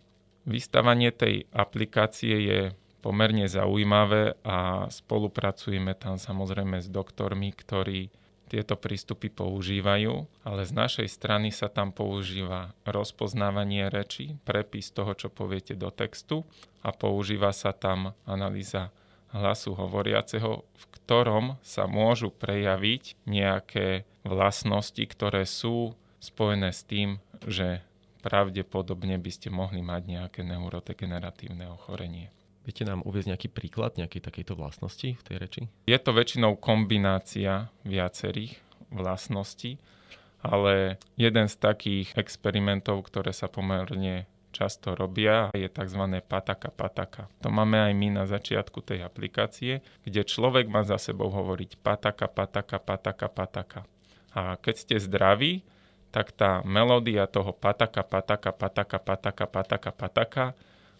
Vystavanie 0.45 1.09
tej 1.09 1.49
aplikácie 1.49 2.35
je 2.45 2.61
pomerne 3.01 3.45
zaujímavé 3.45 4.37
a 4.41 4.89
spolupracujeme 4.89 5.93
tam 5.93 6.17
samozrejme 6.17 6.81
s 6.81 6.89
doktormi, 6.89 7.53
ktorí 7.53 8.09
tieto 8.45 8.77
prístupy 8.77 9.33
používajú, 9.33 10.29
ale 10.45 10.61
z 10.69 10.71
našej 10.73 11.07
strany 11.09 11.49
sa 11.49 11.65
tam 11.65 11.89
používa 11.89 12.77
rozpoznávanie 12.85 13.89
reči, 13.89 14.37
prepis 14.45 14.93
toho, 14.93 15.17
čo 15.17 15.33
poviete 15.33 15.73
do 15.73 15.89
textu 15.89 16.45
a 16.85 16.93
používa 16.93 17.49
sa 17.53 17.73
tam 17.73 18.13
analýza 18.29 18.93
hlasu 19.33 19.73
hovoriaceho, 19.73 20.61
v 20.61 20.83
ktorom 21.01 21.57
sa 21.65 21.89
môžu 21.89 22.29
prejaviť 22.29 23.17
nejaké 23.25 24.05
vlastnosti, 24.21 25.01
ktoré 25.01 25.43
sú 25.49 25.97
spojené 26.21 26.69
s 26.69 26.85
tým, 26.85 27.17
že 27.45 27.81
pravdepodobne 28.25 29.21
by 29.21 29.29
ste 29.29 29.53
mohli 29.53 29.85
mať 29.85 30.01
nejaké 30.09 30.41
neurodegeneratívne 30.41 31.69
ochorenie. 31.69 32.33
Viete 32.65 32.81
nám 32.81 33.05
uvieť 33.05 33.29
nejaký 33.29 33.53
príklad 33.53 33.93
nejakej 34.01 34.25
takejto 34.25 34.57
vlastnosti 34.57 35.13
v 35.13 35.21
tej 35.21 35.37
reči? 35.37 35.61
Je 35.85 35.97
to 36.01 36.09
väčšinou 36.09 36.57
kombinácia 36.57 37.69
viacerých 37.85 38.57
vlastností, 38.89 39.77
ale 40.41 40.97
jeden 41.13 41.45
z 41.45 41.55
takých 41.61 42.17
experimentov, 42.17 43.05
ktoré 43.05 43.29
sa 43.37 43.45
pomerne 43.45 44.25
často 44.49 44.97
robia, 44.97 45.53
je 45.53 45.67
tzv. 45.67 46.01
pataka 46.25 46.73
pataka. 46.73 47.29
To 47.45 47.53
máme 47.53 47.91
aj 47.91 47.93
my 47.93 48.07
na 48.17 48.25
začiatku 48.25 48.81
tej 48.81 49.05
aplikácie, 49.05 49.85
kde 50.07 50.25
človek 50.25 50.65
má 50.65 50.81
za 50.81 50.97
sebou 50.97 51.27
hovoriť 51.29 51.77
pataka 51.83 52.25
pataka 52.25 52.81
pataka 52.81 53.27
pataka. 53.29 53.81
A 54.31 54.55
keď 54.57 54.75
ste 54.79 54.95
zdraví, 54.97 55.67
tak 56.15 56.31
tá 56.31 56.63
melódia 56.63 57.27
toho 57.27 57.51
pataka, 57.51 57.99
pataka, 57.99 58.55
pataka, 58.55 58.95
pataka, 59.03 59.45
pataka, 59.51 59.91
pataka 59.91 60.45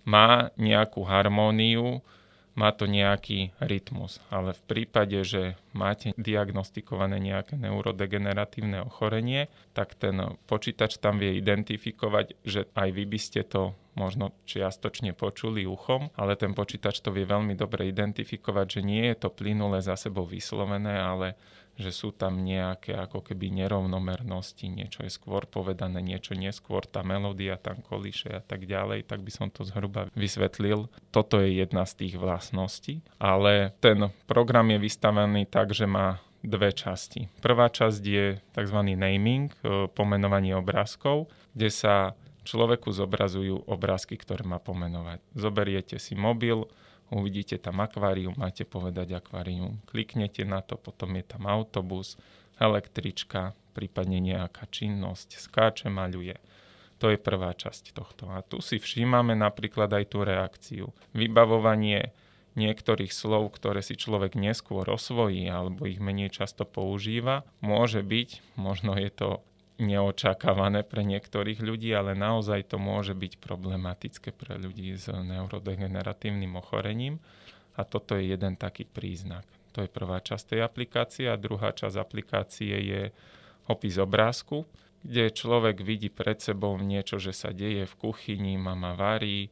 má 0.03 0.51
nejakú 0.59 1.07
harmóniu, 1.07 2.03
má 2.51 2.75
to 2.75 2.83
nejaký 2.83 3.55
rytmus. 3.63 4.19
Ale 4.27 4.51
v 4.51 4.61
prípade, 4.67 5.15
že 5.23 5.55
máte 5.71 6.11
diagnostikované 6.19 7.23
nejaké 7.23 7.55
neurodegeneratívne 7.55 8.83
ochorenie, 8.83 9.47
tak 9.71 9.95
ten 9.95 10.19
počítač 10.51 10.99
tam 10.99 11.15
vie 11.15 11.39
identifikovať, 11.39 12.35
že 12.43 12.67
aj 12.75 12.89
vy 12.91 13.03
by 13.07 13.19
ste 13.19 13.47
to 13.47 13.71
možno 13.95 14.35
čiastočne 14.43 15.15
počuli 15.15 15.63
uchom, 15.63 16.11
ale 16.19 16.35
ten 16.35 16.51
počítač 16.51 16.99
to 16.99 17.09
vie 17.15 17.23
veľmi 17.23 17.55
dobre 17.55 17.87
identifikovať, 17.89 18.79
že 18.79 18.81
nie 18.83 19.03
je 19.11 19.15
to 19.25 19.29
plynule 19.31 19.79
za 19.79 19.95
sebou 19.95 20.27
vyslovené, 20.27 20.99
ale 20.99 21.39
že 21.75 21.91
sú 21.91 22.15
tam 22.15 22.39
nejaké 22.39 22.95
ako 22.95 23.19
keby 23.19 23.51
nerovnomernosti, 23.51 24.71
niečo 24.71 25.03
je 25.03 25.11
skôr 25.11 25.43
povedané, 25.43 25.99
niečo 25.99 26.31
neskôr, 26.31 26.87
tá 26.87 27.03
melódia 27.03 27.59
tam 27.59 27.83
kolíše 27.83 28.31
a 28.31 28.41
tak 28.41 28.63
ďalej, 28.63 29.03
tak 29.03 29.19
by 29.19 29.31
som 29.31 29.51
to 29.51 29.67
zhruba 29.67 30.07
vysvetlil. 30.15 30.87
Toto 31.11 31.43
je 31.43 31.59
jedna 31.59 31.83
z 31.83 32.07
tých 32.07 32.15
vlastností, 32.15 33.03
ale 33.19 33.75
ten 33.83 34.07
program 34.23 34.71
je 34.71 34.79
vystavený 34.79 35.51
tak, 35.51 35.75
že 35.75 35.83
má 35.83 36.23
dve 36.45 36.71
časti. 36.71 37.27
Prvá 37.41 37.67
časť 37.67 38.01
je 38.05 38.25
tzv. 38.53 38.79
naming, 38.95 39.49
e, 39.65 39.89
pomenovanie 39.91 40.53
obrázkov, 40.53 41.27
kde 41.57 41.69
sa 41.73 42.13
človeku 42.45 42.93
zobrazujú 42.93 43.65
obrázky, 43.65 44.15
ktoré 44.15 44.45
má 44.45 44.61
pomenovať. 44.61 45.19
Zoberiete 45.33 45.97
si 45.97 46.13
mobil, 46.13 46.69
uvidíte 47.09 47.57
tam 47.57 47.81
akvárium, 47.81 48.37
máte 48.37 48.63
povedať 48.63 49.17
akvárium, 49.17 49.81
kliknete 49.89 50.45
na 50.45 50.61
to, 50.61 50.77
potom 50.77 51.17
je 51.17 51.25
tam 51.25 51.49
autobus, 51.49 52.15
električka, 52.61 53.57
prípadne 53.75 54.23
nejaká 54.23 54.69
činnosť, 54.71 55.41
skáče, 55.41 55.91
maľuje. 55.91 56.39
To 57.03 57.11
je 57.11 57.19
prvá 57.19 57.51
časť 57.51 57.91
tohto. 57.91 58.31
A 58.31 58.39
tu 58.39 58.63
si 58.63 58.79
všímame 58.79 59.35
napríklad 59.35 59.91
aj 59.91 60.05
tú 60.07 60.23
reakciu. 60.23 60.95
Vybavovanie 61.11 62.15
niektorých 62.55 63.11
slov, 63.11 63.51
ktoré 63.59 63.83
si 63.83 63.99
človek 63.99 64.39
neskôr 64.39 64.87
osvojí 64.87 65.43
alebo 65.51 65.83
ich 65.85 65.99
menej 65.99 66.31
často 66.31 66.63
používa, 66.63 67.43
môže 67.59 67.99
byť, 67.99 68.55
možno 68.55 68.95
je 68.95 69.11
to 69.11 69.29
neočakávané 69.75 70.87
pre 70.87 71.03
niektorých 71.03 71.59
ľudí, 71.59 71.91
ale 71.91 72.15
naozaj 72.15 72.71
to 72.71 72.77
môže 72.79 73.11
byť 73.11 73.39
problematické 73.43 74.31
pre 74.31 74.55
ľudí 74.55 74.95
s 74.95 75.11
neurodegeneratívnym 75.11 76.55
ochorením. 76.55 77.19
A 77.75 77.83
toto 77.83 78.15
je 78.15 78.31
jeden 78.31 78.55
taký 78.55 78.87
príznak. 78.87 79.43
To 79.75 79.83
je 79.83 79.91
prvá 79.91 80.23
časť 80.23 80.55
tej 80.55 80.61
aplikácie 80.63 81.27
a 81.27 81.35
druhá 81.35 81.75
časť 81.75 81.99
aplikácie 81.99 82.71
je 82.71 83.01
opis 83.67 83.99
obrázku, 83.99 84.63
kde 85.03 85.35
človek 85.35 85.83
vidí 85.83 86.07
pred 86.07 86.39
sebou 86.39 86.79
niečo, 86.79 87.19
že 87.19 87.35
sa 87.35 87.51
deje 87.51 87.83
v 87.83 87.95
kuchyni, 87.99 88.55
mama 88.55 88.95
varí, 88.95 89.51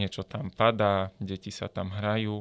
niečo 0.00 0.24
tam 0.24 0.48
padá, 0.48 1.12
deti 1.20 1.52
sa 1.52 1.68
tam 1.68 1.92
hrajú 1.92 2.40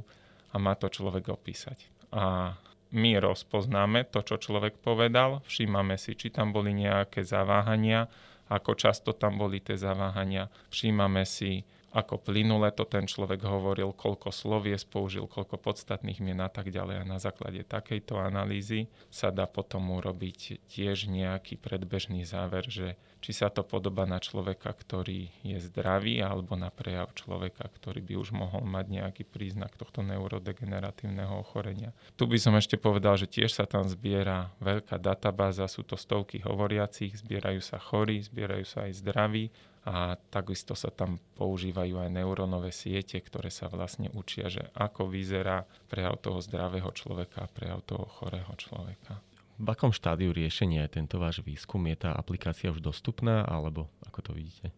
a 0.53 0.55
má 0.55 0.79
to 0.79 0.87
človek 0.87 1.27
opísať. 1.27 1.91
A 2.15 2.55
my 2.95 3.19
rozpoznáme 3.19 4.07
to, 4.07 4.23
čo 4.23 4.39
človek 4.39 4.79
povedal, 4.79 5.43
všímame 5.43 5.99
si, 5.99 6.15
či 6.15 6.31
tam 6.31 6.55
boli 6.55 6.71
nejaké 6.71 7.23
zaváhania, 7.25 8.07
ako 8.47 8.79
často 8.79 9.11
tam 9.11 9.35
boli 9.35 9.59
tie 9.59 9.75
zaváhania, 9.75 10.47
všímame 10.71 11.27
si, 11.27 11.67
ako 11.95 12.19
plynule 12.19 12.67
to 12.75 12.83
ten 12.83 13.07
človek 13.07 13.39
hovoril, 13.47 13.95
koľko 13.95 14.29
slovies 14.35 14.83
použil, 14.83 15.25
koľko 15.25 15.55
podstatných 15.55 16.19
mien 16.19 16.39
a 16.43 16.51
tak 16.51 16.69
ďalej. 16.69 17.03
A 17.03 17.09
na 17.09 17.17
základe 17.17 17.63
takejto 17.63 18.19
analýzy 18.19 18.91
sa 19.07 19.31
dá 19.31 19.47
potom 19.47 19.95
urobiť 19.95 20.67
tiež 20.67 21.07
nejaký 21.07 21.55
predbežný 21.55 22.27
záver, 22.27 22.67
že 22.67 22.99
či 23.17 23.33
sa 23.33 23.49
to 23.49 23.65
podoba 23.65 24.05
na 24.05 24.21
človeka, 24.21 24.69
ktorý 24.69 25.31
je 25.41 25.57
zdravý, 25.57 26.21
alebo 26.21 26.53
na 26.53 26.69
prejav 26.69 27.09
človeka, 27.17 27.65
ktorý 27.65 28.03
by 28.05 28.13
už 28.13 28.29
mohol 28.29 28.61
mať 28.61 28.85
nejaký 28.93 29.23
príznak 29.25 29.73
tohto 29.73 30.05
neurodegeneratívneho 30.05 31.33
ochorenia. 31.41 31.97
Tu 32.13 32.29
by 32.29 32.37
som 32.37 32.53
ešte 32.53 32.77
povedal, 32.77 33.17
že 33.17 33.25
tiež 33.25 33.57
sa 33.57 33.65
tam 33.65 33.89
zbiera 33.89 34.53
veľká 34.61 35.01
databáza, 35.01 35.65
sú 35.65 35.81
to 35.81 35.97
stovky 35.97 36.45
hovoriacich, 36.45 37.17
zbierajú 37.17 37.59
sa 37.63 37.81
chorí, 37.81 38.21
zbierajú 38.21 38.65
sa 38.67 38.85
aj 38.85 39.01
zdraví 39.01 39.49
a 39.87 40.19
takisto 40.27 40.75
sa 40.75 40.91
tam 40.91 41.15
používajú 41.39 42.03
aj 42.03 42.11
neurónové 42.11 42.75
siete, 42.75 43.15
ktoré 43.23 43.47
sa 43.47 43.71
vlastne 43.71 44.11
učia, 44.11 44.51
že 44.51 44.67
ako 44.75 45.07
vyzerá 45.07 45.63
prejav 45.87 46.19
toho 46.19 46.43
zdravého 46.43 46.91
človeka 46.91 47.47
a 47.47 47.51
prejav 47.51 47.87
toho 47.87 48.03
chorého 48.19 48.51
človeka. 48.59 49.23
V 49.57 49.67
akom 49.71 49.95
štádiu 49.95 50.35
riešenia 50.35 50.85
je 50.85 51.01
tento 51.01 51.17
váš 51.17 51.39
výskum? 51.39 51.87
Je 51.87 52.03
tá 52.03 52.11
aplikácia 52.11 52.67
už 52.69 52.83
dostupná, 52.83 53.47
alebo 53.47 53.87
ako 54.03 54.19
to 54.27 54.31
vidíte? 54.35 54.75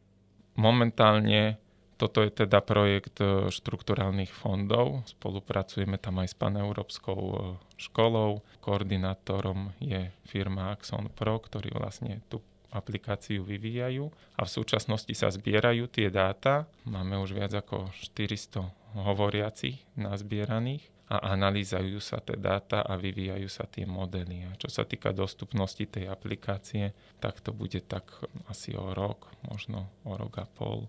Momentálne 0.53 1.57
toto 1.99 2.23
je 2.23 2.31
teda 2.31 2.63
projekt 2.63 3.19
e, 3.19 3.51
štrukturálnych 3.51 4.31
fondov. 4.31 5.03
Spolupracujeme 5.03 5.99
tam 5.99 6.23
aj 6.23 6.31
s 6.31 6.35
paneurópskou 6.39 7.19
e, 7.19 7.35
školou. 7.75 8.39
Koordinátorom 8.63 9.75
je 9.83 10.07
firma 10.23 10.71
Axon 10.71 11.11
Pro, 11.11 11.43
ktorý 11.43 11.75
vlastne 11.75 12.23
tú 12.31 12.39
aplikáciu 12.69 13.41
vyvíjajú 13.41 14.09
a 14.37 14.41
v 14.45 14.53
súčasnosti 14.53 15.13
sa 15.17 15.33
zbierajú 15.33 15.89
tie 15.89 16.07
dáta. 16.13 16.69
Máme 16.85 17.17
už 17.21 17.33
viac 17.33 17.53
ako 17.53 17.89
400 17.93 18.69
hovoriacich 18.97 19.81
nazbieraných 19.97 20.85
a 21.09 21.33
analýzajú 21.33 21.97
sa 21.97 22.21
tie 22.21 22.37
dáta 22.37 22.85
a 22.85 22.93
vyvíjajú 22.93 23.49
sa 23.49 23.65
tie 23.65 23.89
modely. 23.89 24.45
A 24.45 24.53
čo 24.61 24.69
sa 24.69 24.85
týka 24.85 25.09
dostupnosti 25.09 25.81
tej 25.81 26.05
aplikácie, 26.05 26.93
tak 27.17 27.41
to 27.41 27.49
bude 27.49 27.81
tak 27.89 28.05
asi 28.45 28.77
o 28.77 28.93
rok, 28.93 29.33
možno 29.49 29.89
o 30.05 30.13
rok 30.13 30.37
a 30.37 30.45
pol. 30.45 30.85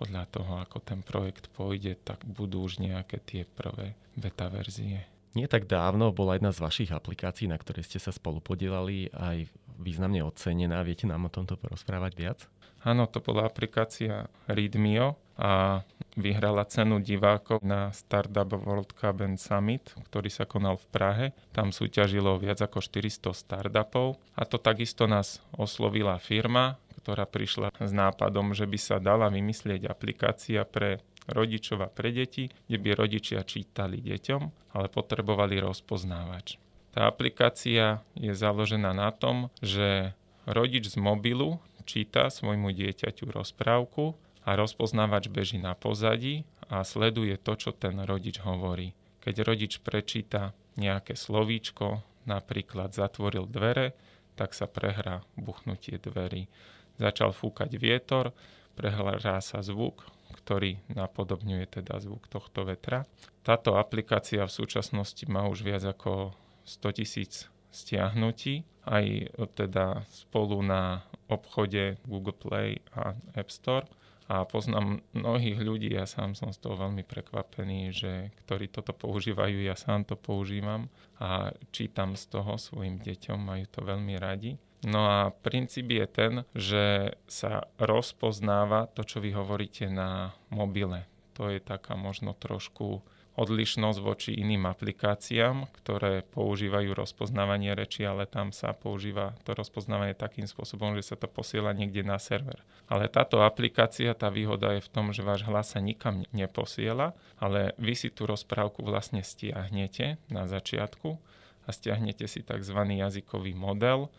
Podľa 0.00 0.24
toho, 0.30 0.52
ako 0.62 0.78
ten 0.80 1.04
projekt 1.04 1.52
pôjde, 1.52 2.00
tak 2.00 2.24
budú 2.24 2.64
už 2.64 2.80
nejaké 2.80 3.20
tie 3.20 3.42
prvé 3.44 3.92
beta 4.16 4.48
verzie. 4.48 5.04
Nie 5.36 5.50
tak 5.50 5.68
dávno 5.68 6.16
bola 6.16 6.40
jedna 6.40 6.54
z 6.54 6.64
vašich 6.64 6.90
aplikácií, 6.94 7.50
na 7.50 7.60
ktorej 7.60 7.84
ste 7.84 8.00
sa 8.00 8.14
spolu 8.14 8.40
podielali, 8.40 9.12
aj 9.12 9.52
významne 9.78 10.20
ocenená. 10.26 10.82
Viete 10.82 11.06
nám 11.06 11.30
o 11.30 11.32
tomto 11.32 11.54
porozprávať 11.54 12.12
viac? 12.18 12.38
Áno, 12.86 13.10
to 13.10 13.18
bola 13.18 13.46
aplikácia 13.46 14.30
Readmio 14.46 15.18
a 15.38 15.82
vyhrala 16.14 16.66
cenu 16.66 17.02
divákov 17.02 17.62
na 17.62 17.90
Startup 17.94 18.46
World 18.46 18.94
Cup 18.94 19.22
and 19.22 19.38
Summit, 19.38 19.94
ktorý 20.10 20.30
sa 20.30 20.46
konal 20.46 20.78
v 20.78 20.86
Prahe. 20.90 21.26
Tam 21.54 21.74
súťažilo 21.74 22.38
viac 22.38 22.62
ako 22.62 22.82
400 22.82 23.34
startupov 23.34 24.18
a 24.34 24.42
to 24.46 24.58
takisto 24.62 25.10
nás 25.10 25.42
oslovila 25.54 26.18
firma, 26.22 26.78
ktorá 27.02 27.26
prišla 27.26 27.74
s 27.78 27.90
nápadom, 27.94 28.54
že 28.54 28.66
by 28.66 28.78
sa 28.78 28.96
dala 29.02 29.30
vymyslieť 29.30 29.86
aplikácia 29.86 30.62
pre 30.66 31.02
rodičov 31.30 31.82
a 31.86 31.88
pre 31.90 32.10
deti, 32.10 32.50
kde 32.66 32.78
by 32.78 32.90
rodičia 32.98 33.42
čítali 33.46 34.00
deťom, 34.00 34.74
ale 34.74 34.86
potrebovali 34.90 35.60
rozpoznávač. 35.60 36.67
Tá 36.98 37.06
aplikácia 37.06 38.02
je 38.18 38.34
založená 38.34 38.90
na 38.90 39.14
tom, 39.14 39.54
že 39.62 40.18
rodič 40.50 40.90
z 40.90 40.98
mobilu 40.98 41.62
číta 41.86 42.26
svojmu 42.26 42.74
dieťaťu 42.74 43.30
rozprávku 43.30 44.18
a 44.42 44.58
rozpoznávač 44.58 45.30
beží 45.30 45.62
na 45.62 45.78
pozadí 45.78 46.42
a 46.66 46.82
sleduje 46.82 47.38
to, 47.38 47.54
čo 47.54 47.70
ten 47.70 48.02
rodič 48.02 48.42
hovorí. 48.42 48.98
Keď 49.22 49.34
rodič 49.46 49.78
prečíta 49.78 50.58
nejaké 50.74 51.14
slovíčko, 51.14 52.02
napríklad 52.26 52.90
zatvoril 52.90 53.46
dvere, 53.46 53.94
tak 54.34 54.50
sa 54.50 54.66
prehrá 54.66 55.22
buchnutie 55.38 56.02
dverí. 56.02 56.50
Začal 56.98 57.30
fúkať 57.30 57.78
vietor, 57.78 58.34
prehrá 58.74 59.38
sa 59.38 59.62
zvuk, 59.62 60.02
ktorý 60.34 60.82
napodobňuje 60.90 61.78
teda 61.78 62.02
zvuk 62.02 62.26
tohto 62.26 62.66
vetra. 62.66 63.06
Táto 63.46 63.78
aplikácia 63.78 64.42
v 64.42 64.50
súčasnosti 64.50 65.22
má 65.30 65.46
už 65.46 65.62
viac 65.62 65.86
ako 65.86 66.34
100 66.68 67.00
tisíc 67.00 67.48
stiahnutí, 67.72 68.68
aj 68.84 69.32
teda 69.56 70.04
spolu 70.12 70.60
na 70.60 71.04
obchode 71.28 71.96
Google 72.04 72.36
Play 72.36 72.84
a 72.92 73.16
App 73.32 73.48
Store. 73.48 73.88
A 74.28 74.44
poznám 74.44 75.00
mnohých 75.16 75.56
ľudí, 75.56 75.88
ja 75.96 76.04
sám 76.04 76.36
som 76.36 76.52
z 76.52 76.60
toho 76.60 76.76
veľmi 76.76 77.00
prekvapený, 77.00 77.96
že 77.96 78.12
ktorí 78.44 78.68
toto 78.68 78.92
používajú, 78.92 79.64
ja 79.64 79.72
sám 79.72 80.04
to 80.04 80.20
používam 80.20 80.92
a 81.16 81.56
čítam 81.72 82.12
z 82.12 82.36
toho 82.36 82.60
svojim 82.60 83.00
deťom, 83.00 83.40
majú 83.40 83.64
to 83.72 83.80
veľmi 83.80 84.20
radi. 84.20 84.60
No 84.84 85.08
a 85.08 85.32
princíp 85.32 85.88
je 85.88 86.06
ten, 86.06 86.32
že 86.52 87.16
sa 87.24 87.72
rozpoznáva 87.80 88.92
to, 88.92 89.00
čo 89.02 89.24
vy 89.24 89.32
hovoríte 89.32 89.88
na 89.88 90.36
mobile. 90.52 91.08
To 91.40 91.48
je 91.48 91.58
taká 91.64 91.96
možno 91.96 92.36
trošku 92.36 93.00
odlišnosť 93.38 93.98
voči 94.02 94.34
iným 94.34 94.66
aplikáciám, 94.66 95.70
ktoré 95.78 96.26
používajú 96.34 96.90
rozpoznávanie 96.90 97.78
reči, 97.78 98.02
ale 98.02 98.26
tam 98.26 98.50
sa 98.50 98.74
používa 98.74 99.38
to 99.46 99.54
rozpoznávanie 99.54 100.18
takým 100.18 100.50
spôsobom, 100.50 100.98
že 100.98 101.14
sa 101.14 101.16
to 101.16 101.30
posiela 101.30 101.70
niekde 101.70 102.02
na 102.02 102.18
server. 102.18 102.58
Ale 102.90 103.06
táto 103.06 103.46
aplikácia, 103.46 104.10
tá 104.18 104.26
výhoda 104.26 104.74
je 104.74 104.82
v 104.82 104.90
tom, 104.90 105.14
že 105.14 105.22
váš 105.22 105.46
hlas 105.46 105.70
sa 105.70 105.78
nikam 105.78 106.26
neposiela, 106.34 107.14
ale 107.38 107.78
vy 107.78 107.94
si 107.94 108.10
tú 108.10 108.26
rozprávku 108.26 108.82
vlastne 108.82 109.22
stiahnete 109.22 110.18
na 110.26 110.50
začiatku 110.50 111.14
a 111.62 111.68
stiahnete 111.70 112.26
si 112.26 112.42
tzv. 112.42 112.78
jazykový 112.82 113.54
model, 113.54 114.10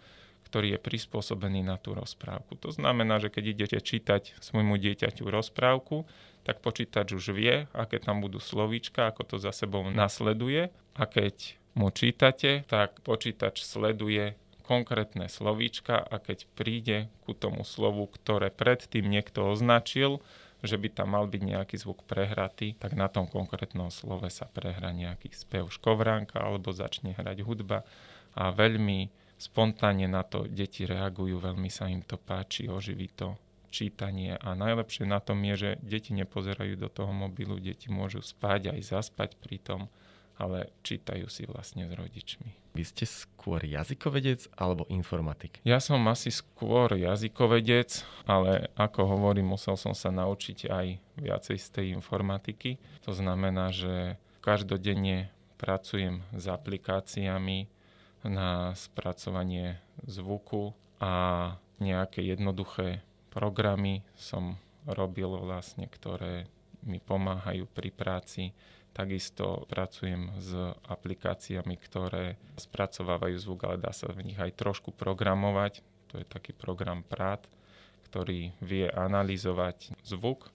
ktorý 0.49 0.73
je 0.73 0.79
prispôsobený 0.81 1.61
na 1.61 1.77
tú 1.77 1.93
rozprávku. 1.93 2.57
To 2.65 2.73
znamená, 2.73 3.21
že 3.21 3.29
keď 3.29 3.43
idete 3.53 3.79
čítať 3.83 4.41
svojmu 4.41 4.81
dieťaťu 4.81 5.29
rozprávku, 5.29 6.09
tak 6.49 6.65
počítač 6.65 7.13
už 7.13 7.37
vie, 7.37 7.69
aké 7.77 8.01
tam 8.01 8.25
budú 8.25 8.41
slovíčka, 8.41 9.13
ako 9.13 9.21
to 9.21 9.35
za 9.37 9.53
sebou 9.53 9.85
nasleduje. 9.93 10.73
A 10.97 11.05
keď 11.05 11.53
mu 11.77 11.93
čítate, 11.93 12.65
tak 12.65 13.05
počítač 13.05 13.61
sleduje 13.61 14.33
konkrétne 14.65 15.29
slovíčka 15.29 16.01
a 16.01 16.17
keď 16.17 16.49
príde 16.57 16.97
ku 17.21 17.37
tomu 17.37 17.61
slovu, 17.61 18.09
ktoré 18.09 18.49
predtým 18.49 19.05
niekto 19.05 19.45
označil, 19.45 20.25
že 20.65 20.81
by 20.81 20.89
tam 20.89 21.13
mal 21.13 21.29
byť 21.29 21.41
nejaký 21.45 21.75
zvuk 21.77 22.01
prehratý, 22.09 22.73
tak 22.81 22.97
na 22.97 23.05
tom 23.05 23.29
konkrétnom 23.29 23.93
slove 23.93 24.25
sa 24.33 24.49
prehra 24.49 24.89
nejaký 24.89 25.29
spev 25.37 25.69
škovránka 25.69 26.41
alebo 26.41 26.73
začne 26.73 27.13
hrať 27.13 27.45
hudba. 27.45 27.85
A 28.33 28.49
veľmi 28.49 29.13
spontánne 29.37 30.09
na 30.09 30.25
to 30.25 30.49
deti 30.49 30.89
reagujú, 30.89 31.37
veľmi 31.37 31.69
sa 31.69 31.85
im 31.85 32.01
to 32.01 32.17
páči, 32.17 32.65
oživí 32.65 33.13
to 33.13 33.37
čítanie 33.69 34.35
a 34.35 34.57
najlepšie 34.57 35.05
na 35.05 35.21
tom 35.21 35.39
je, 35.45 35.55
že 35.55 35.69
deti 35.85 36.11
nepozerajú 36.13 36.75
do 36.75 36.89
toho 36.89 37.13
mobilu, 37.13 37.61
deti 37.61 37.87
môžu 37.87 38.19
spať 38.25 38.73
aj 38.75 38.79
zaspať 38.81 39.37
pri 39.37 39.57
tom, 39.61 39.81
ale 40.39 40.71
čítajú 40.87 41.27
si 41.27 41.43
vlastne 41.43 41.85
s 41.85 41.93
rodičmi. 41.93 42.49
Vy 42.71 42.83
ste 42.87 43.03
skôr 43.03 43.59
jazykovedec 43.59 44.47
alebo 44.55 44.87
informatik? 44.87 45.59
Ja 45.67 45.83
som 45.83 45.99
asi 46.07 46.31
skôr 46.31 46.95
jazykovedec, 46.95 48.07
ale 48.23 48.71
ako 48.79 49.19
hovorím, 49.19 49.51
musel 49.51 49.75
som 49.75 49.91
sa 49.91 50.15
naučiť 50.15 50.71
aj 50.71 50.87
viacej 51.19 51.57
z 51.59 51.67
tej 51.75 51.85
informatiky. 51.91 52.79
To 53.03 53.11
znamená, 53.11 53.75
že 53.75 54.15
každodenne 54.39 55.27
pracujem 55.59 56.23
s 56.31 56.47
aplikáciami 56.47 57.67
na 58.23 58.71
spracovanie 58.79 59.83
zvuku 60.07 60.71
a 61.03 61.55
nejaké 61.83 62.23
jednoduché 62.23 63.03
programy 63.29 64.03
som 64.17 64.57
robil 64.89 65.29
vlastne, 65.39 65.85
ktoré 65.85 66.49
mi 66.85 66.97
pomáhajú 66.97 67.69
pri 67.69 67.89
práci. 67.93 68.51
Takisto 68.89 69.69
pracujem 69.69 70.33
s 70.41 70.51
aplikáciami, 70.89 71.77
ktoré 71.77 72.41
spracovávajú 72.57 73.37
zvuk, 73.37 73.69
ale 73.69 73.77
dá 73.77 73.93
sa 73.93 74.09
v 74.09 74.33
nich 74.33 74.39
aj 74.39 74.57
trošku 74.57 74.91
programovať. 74.91 75.85
To 76.09 76.17
je 76.17 76.25
taký 76.25 76.57
program 76.57 77.05
PRAT, 77.05 77.45
ktorý 78.09 78.51
vie 78.65 78.89
analyzovať 78.89 79.93
zvuk 80.01 80.49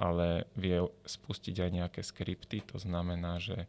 ale 0.00 0.48
vie 0.56 0.80
spustiť 1.04 1.56
aj 1.60 1.70
nejaké 1.70 2.00
skripty. 2.00 2.64
To 2.72 2.80
znamená, 2.80 3.36
že 3.36 3.68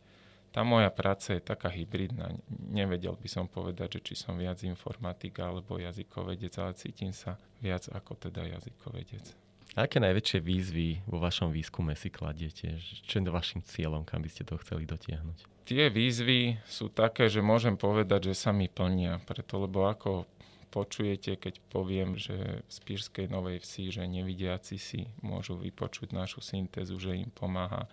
tá 0.51 0.67
moja 0.67 0.91
práca 0.91 1.31
je 1.33 1.41
taká 1.41 1.71
hybridná. 1.71 2.35
Nevedel 2.51 3.15
by 3.15 3.27
som 3.31 3.47
povedať, 3.47 3.99
že 3.99 4.11
či 4.11 4.13
som 4.19 4.35
viac 4.35 4.59
informatika 4.67 5.47
alebo 5.47 5.79
jazykovedec, 5.79 6.53
ale 6.59 6.75
cítim 6.75 7.15
sa 7.15 7.39
viac 7.63 7.87
ako 7.87 8.19
teda 8.19 8.43
jazykovedec. 8.59 9.31
A 9.79 9.87
aké 9.87 10.03
najväčšie 10.03 10.43
výzvy 10.43 11.07
vo 11.07 11.23
vašom 11.23 11.55
výskume 11.55 11.95
si 11.95 12.11
kladiete? 12.11 12.75
Čo 13.07 13.23
je 13.23 13.31
vašim 13.31 13.63
cieľom, 13.63 14.03
kam 14.03 14.19
by 14.19 14.27
ste 14.27 14.43
to 14.43 14.59
chceli 14.59 14.83
dotiahnuť? 14.83 15.63
Tie 15.63 15.87
výzvy 15.87 16.59
sú 16.67 16.91
také, 16.91 17.31
že 17.31 17.39
môžem 17.39 17.79
povedať, 17.79 18.35
že 18.35 18.35
sa 18.35 18.51
mi 18.51 18.67
plnia. 18.67 19.23
Preto, 19.23 19.63
lebo 19.63 19.87
ako 19.87 20.27
počujete, 20.75 21.39
keď 21.39 21.63
poviem, 21.71 22.19
že 22.19 22.67
v 22.67 22.71
Spírskej 22.71 23.31
Novej 23.31 23.63
Vsi, 23.63 23.95
že 23.95 24.03
nevidiaci 24.03 24.75
si 24.75 25.07
môžu 25.23 25.55
vypočuť 25.55 26.11
našu 26.11 26.43
syntézu, 26.43 26.99
že 26.99 27.15
im 27.15 27.31
pomáha, 27.31 27.87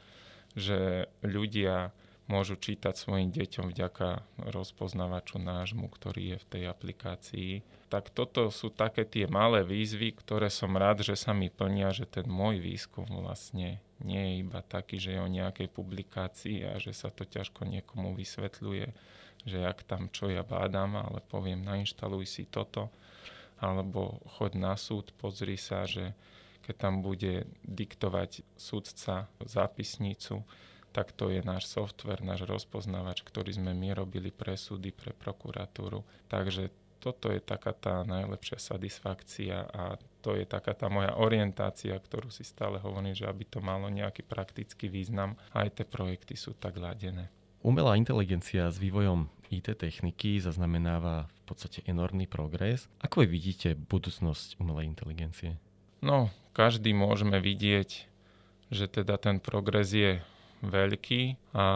že 0.59 1.07
ľudia 1.23 1.94
môžu 2.28 2.60
čítať 2.60 2.92
svojim 2.92 3.32
deťom 3.32 3.72
vďaka 3.72 4.22
rozpoznávaču 4.52 5.40
nášmu, 5.40 5.88
ktorý 5.88 6.36
je 6.36 6.38
v 6.38 6.48
tej 6.52 6.62
aplikácii. 6.68 7.52
Tak 7.88 8.12
toto 8.12 8.52
sú 8.52 8.68
také 8.68 9.08
tie 9.08 9.24
malé 9.24 9.64
výzvy, 9.64 10.12
ktoré 10.12 10.52
som 10.52 10.76
rád, 10.76 11.00
že 11.00 11.16
sa 11.16 11.32
mi 11.32 11.48
plnia, 11.48 11.88
že 11.96 12.04
ten 12.04 12.28
môj 12.28 12.60
výskum 12.60 13.08
vlastne 13.08 13.80
nie 14.04 14.22
je 14.22 14.34
iba 14.44 14.60
taký, 14.60 15.00
že 15.00 15.16
je 15.16 15.24
o 15.24 15.32
nejakej 15.32 15.72
publikácii 15.72 16.68
a 16.68 16.76
že 16.76 16.92
sa 16.92 17.08
to 17.08 17.24
ťažko 17.24 17.64
niekomu 17.64 18.12
vysvetľuje, 18.12 18.86
že 19.48 19.58
jak 19.64 19.82
tam 19.88 20.12
čo 20.12 20.28
ja 20.28 20.44
bádam, 20.44 21.00
ale 21.00 21.24
poviem 21.32 21.64
nainštaluj 21.64 22.28
si 22.28 22.44
toto, 22.44 22.92
alebo 23.58 24.20
choď 24.38 24.52
na 24.54 24.76
súd, 24.76 25.10
pozri 25.16 25.56
sa, 25.58 25.88
že 25.88 26.12
keď 26.62 26.76
tam 26.76 27.00
bude 27.00 27.48
diktovať 27.64 28.44
súdca 28.60 29.32
zápisnicu, 29.40 30.44
tak 30.92 31.12
to 31.12 31.29
je 31.29 31.44
náš 31.44 31.68
software, 31.68 32.24
náš 32.24 32.48
rozpoznávač, 32.48 33.22
ktorý 33.22 33.55
sme 33.55 33.77
my 33.77 33.94
robili 33.94 34.33
pre 34.33 34.57
súdy, 34.57 34.90
pre 34.90 35.12
prokuratúru. 35.12 36.03
Takže 36.27 36.72
toto 36.98 37.31
je 37.31 37.38
taká 37.38 37.72
tá 37.72 38.03
najlepšia 38.03 38.59
satisfakcia 38.59 39.70
a 39.70 39.96
to 40.18 40.35
je 40.35 40.44
taká 40.44 40.74
tá 40.74 40.90
moja 40.90 41.14
orientácia, 41.14 41.94
ktorú 41.94 42.29
si 42.29 42.42
stále 42.42 42.83
hovorím, 42.83 43.14
že 43.14 43.24
aby 43.24 43.46
to 43.46 43.62
malo 43.62 43.87
nejaký 43.87 44.27
praktický 44.27 44.90
význam, 44.90 45.38
aj 45.55 45.79
tie 45.79 45.87
projekty 45.87 46.35
sú 46.35 46.59
tak 46.59 46.77
ladené. 46.77 47.31
Umelá 47.62 47.98
inteligencia 47.98 48.70
s 48.70 48.79
vývojom 48.79 49.31
IT 49.51 49.79
techniky 49.79 50.38
zaznamenáva 50.38 51.27
v 51.27 51.42
podstate 51.46 51.83
enormný 51.87 52.31
progres. 52.31 52.87
Ako 53.03 53.27
vy 53.27 53.29
vidíte 53.31 53.74
budúcnosť 53.74 54.59
umelej 54.62 54.90
inteligencie? 54.90 55.59
No, 55.98 56.31
každý 56.55 56.94
môžeme 56.94 57.42
vidieť, 57.42 58.07
že 58.70 58.85
teda 58.87 59.18
ten 59.18 59.42
progres 59.42 59.90
je 59.90 60.22
veľký 60.62 61.55
a 61.55 61.66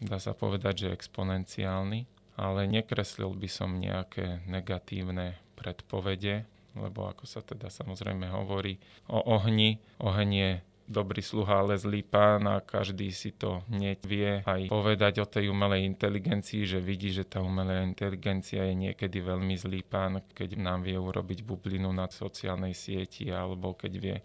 dá 0.00 0.18
sa 0.20 0.32
povedať, 0.32 0.86
že 0.86 0.96
exponenciálny, 0.96 2.04
ale 2.36 2.68
nekreslil 2.68 3.32
by 3.32 3.48
som 3.48 3.80
nejaké 3.80 4.44
negatívne 4.44 5.40
predpovede, 5.56 6.44
lebo 6.76 7.08
ako 7.08 7.24
sa 7.24 7.40
teda 7.40 7.72
samozrejme 7.72 8.28
hovorí 8.28 8.76
o 9.08 9.20
ohni, 9.24 9.80
oheň 10.00 10.30
je 10.32 10.50
dobrý 10.86 11.18
sluha, 11.18 11.66
ale 11.66 11.74
zlý 11.74 12.06
pán 12.06 12.46
a 12.46 12.62
každý 12.62 13.10
si 13.10 13.34
to 13.34 13.58
vie 14.06 14.40
aj 14.46 14.70
povedať 14.70 15.18
o 15.18 15.26
tej 15.26 15.50
umelej 15.50 15.82
inteligencii, 15.82 16.62
že 16.62 16.78
vidí, 16.78 17.10
že 17.10 17.26
tá 17.26 17.42
umelá 17.42 17.82
inteligencia 17.82 18.62
je 18.70 18.74
niekedy 18.74 19.18
veľmi 19.18 19.58
zlý 19.58 19.82
pán, 19.82 20.22
keď 20.30 20.54
nám 20.54 20.86
vie 20.86 20.94
urobiť 20.94 21.42
bublinu 21.42 21.90
na 21.90 22.06
sociálnej 22.06 22.72
sieti 22.72 23.34
alebo 23.34 23.74
keď 23.74 23.92
vie 23.98 24.16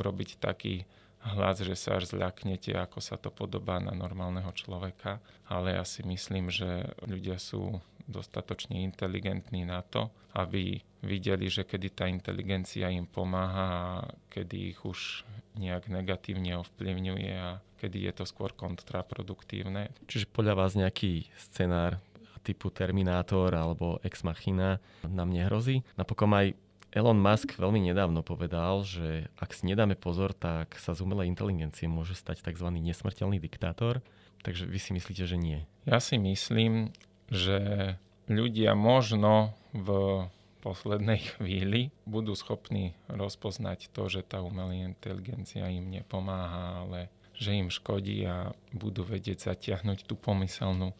urobiť 0.00 0.40
taký 0.40 0.88
hlas, 1.22 1.60
že 1.60 1.74
sa 1.74 1.98
až 1.98 2.14
zľaknete, 2.14 2.74
ako 2.78 3.02
sa 3.02 3.18
to 3.18 3.28
podobá 3.34 3.82
na 3.82 3.92
normálneho 3.92 4.50
človeka, 4.54 5.18
ale 5.50 5.74
ja 5.74 5.84
si 5.84 6.06
myslím, 6.06 6.48
že 6.48 6.94
ľudia 7.04 7.36
sú 7.40 7.82
dostatočne 8.08 8.80
inteligentní 8.88 9.68
na 9.68 9.84
to, 9.84 10.08
aby 10.32 10.80
videli, 11.04 11.52
že 11.52 11.68
kedy 11.68 11.88
tá 11.92 12.08
inteligencia 12.08 12.88
im 12.88 13.04
pomáha 13.04 13.68
a 13.68 14.08
kedy 14.32 14.72
ich 14.74 14.80
už 14.80 15.28
nejak 15.58 15.92
negatívne 15.92 16.56
ovplyvňuje 16.62 17.32
a 17.36 17.60
kedy 17.78 18.08
je 18.10 18.12
to 18.16 18.24
skôr 18.24 18.50
kontraproduktívne. 18.56 19.92
Čiže 20.08 20.30
podľa 20.30 20.54
vás 20.56 20.72
nejaký 20.74 21.28
scenár 21.36 22.00
typu 22.42 22.72
Terminátor 22.72 23.52
alebo 23.52 24.00
Ex 24.00 24.24
Machina 24.24 24.80
nám 25.04 25.28
nehrozí? 25.28 25.84
Napokon 26.00 26.32
aj 26.32 26.56
Elon 26.88 27.20
Musk 27.20 27.60
veľmi 27.60 27.84
nedávno 27.84 28.24
povedal, 28.24 28.80
že 28.80 29.28
ak 29.36 29.52
si 29.52 29.68
nedáme 29.68 29.92
pozor, 29.92 30.32
tak 30.32 30.72
sa 30.80 30.96
z 30.96 31.04
umelej 31.04 31.28
inteligencie 31.28 31.84
môže 31.84 32.16
stať 32.16 32.40
tzv. 32.40 32.72
nesmrteľný 32.72 33.36
diktátor. 33.36 34.00
Takže 34.40 34.64
vy 34.64 34.78
si 34.80 34.90
myslíte, 34.96 35.24
že 35.28 35.36
nie? 35.36 35.68
Ja 35.84 36.00
si 36.00 36.16
myslím, 36.16 36.94
že 37.28 37.94
ľudia 38.30 38.72
možno 38.72 39.52
v 39.76 40.24
poslednej 40.64 41.20
chvíli 41.36 41.92
budú 42.08 42.32
schopní 42.32 42.96
rozpoznať 43.12 43.92
to, 43.92 44.08
že 44.08 44.24
tá 44.24 44.40
umelá 44.40 44.72
inteligencia 44.72 45.68
im 45.68 45.92
nepomáha, 45.92 46.86
ale 46.86 47.12
že 47.38 47.54
im 47.54 47.70
škodí 47.70 48.26
a 48.26 48.50
budú 48.74 49.06
vedieť 49.06 49.46
zatiahnuť 49.54 50.08
tú 50.08 50.18
pomyselnú 50.18 50.90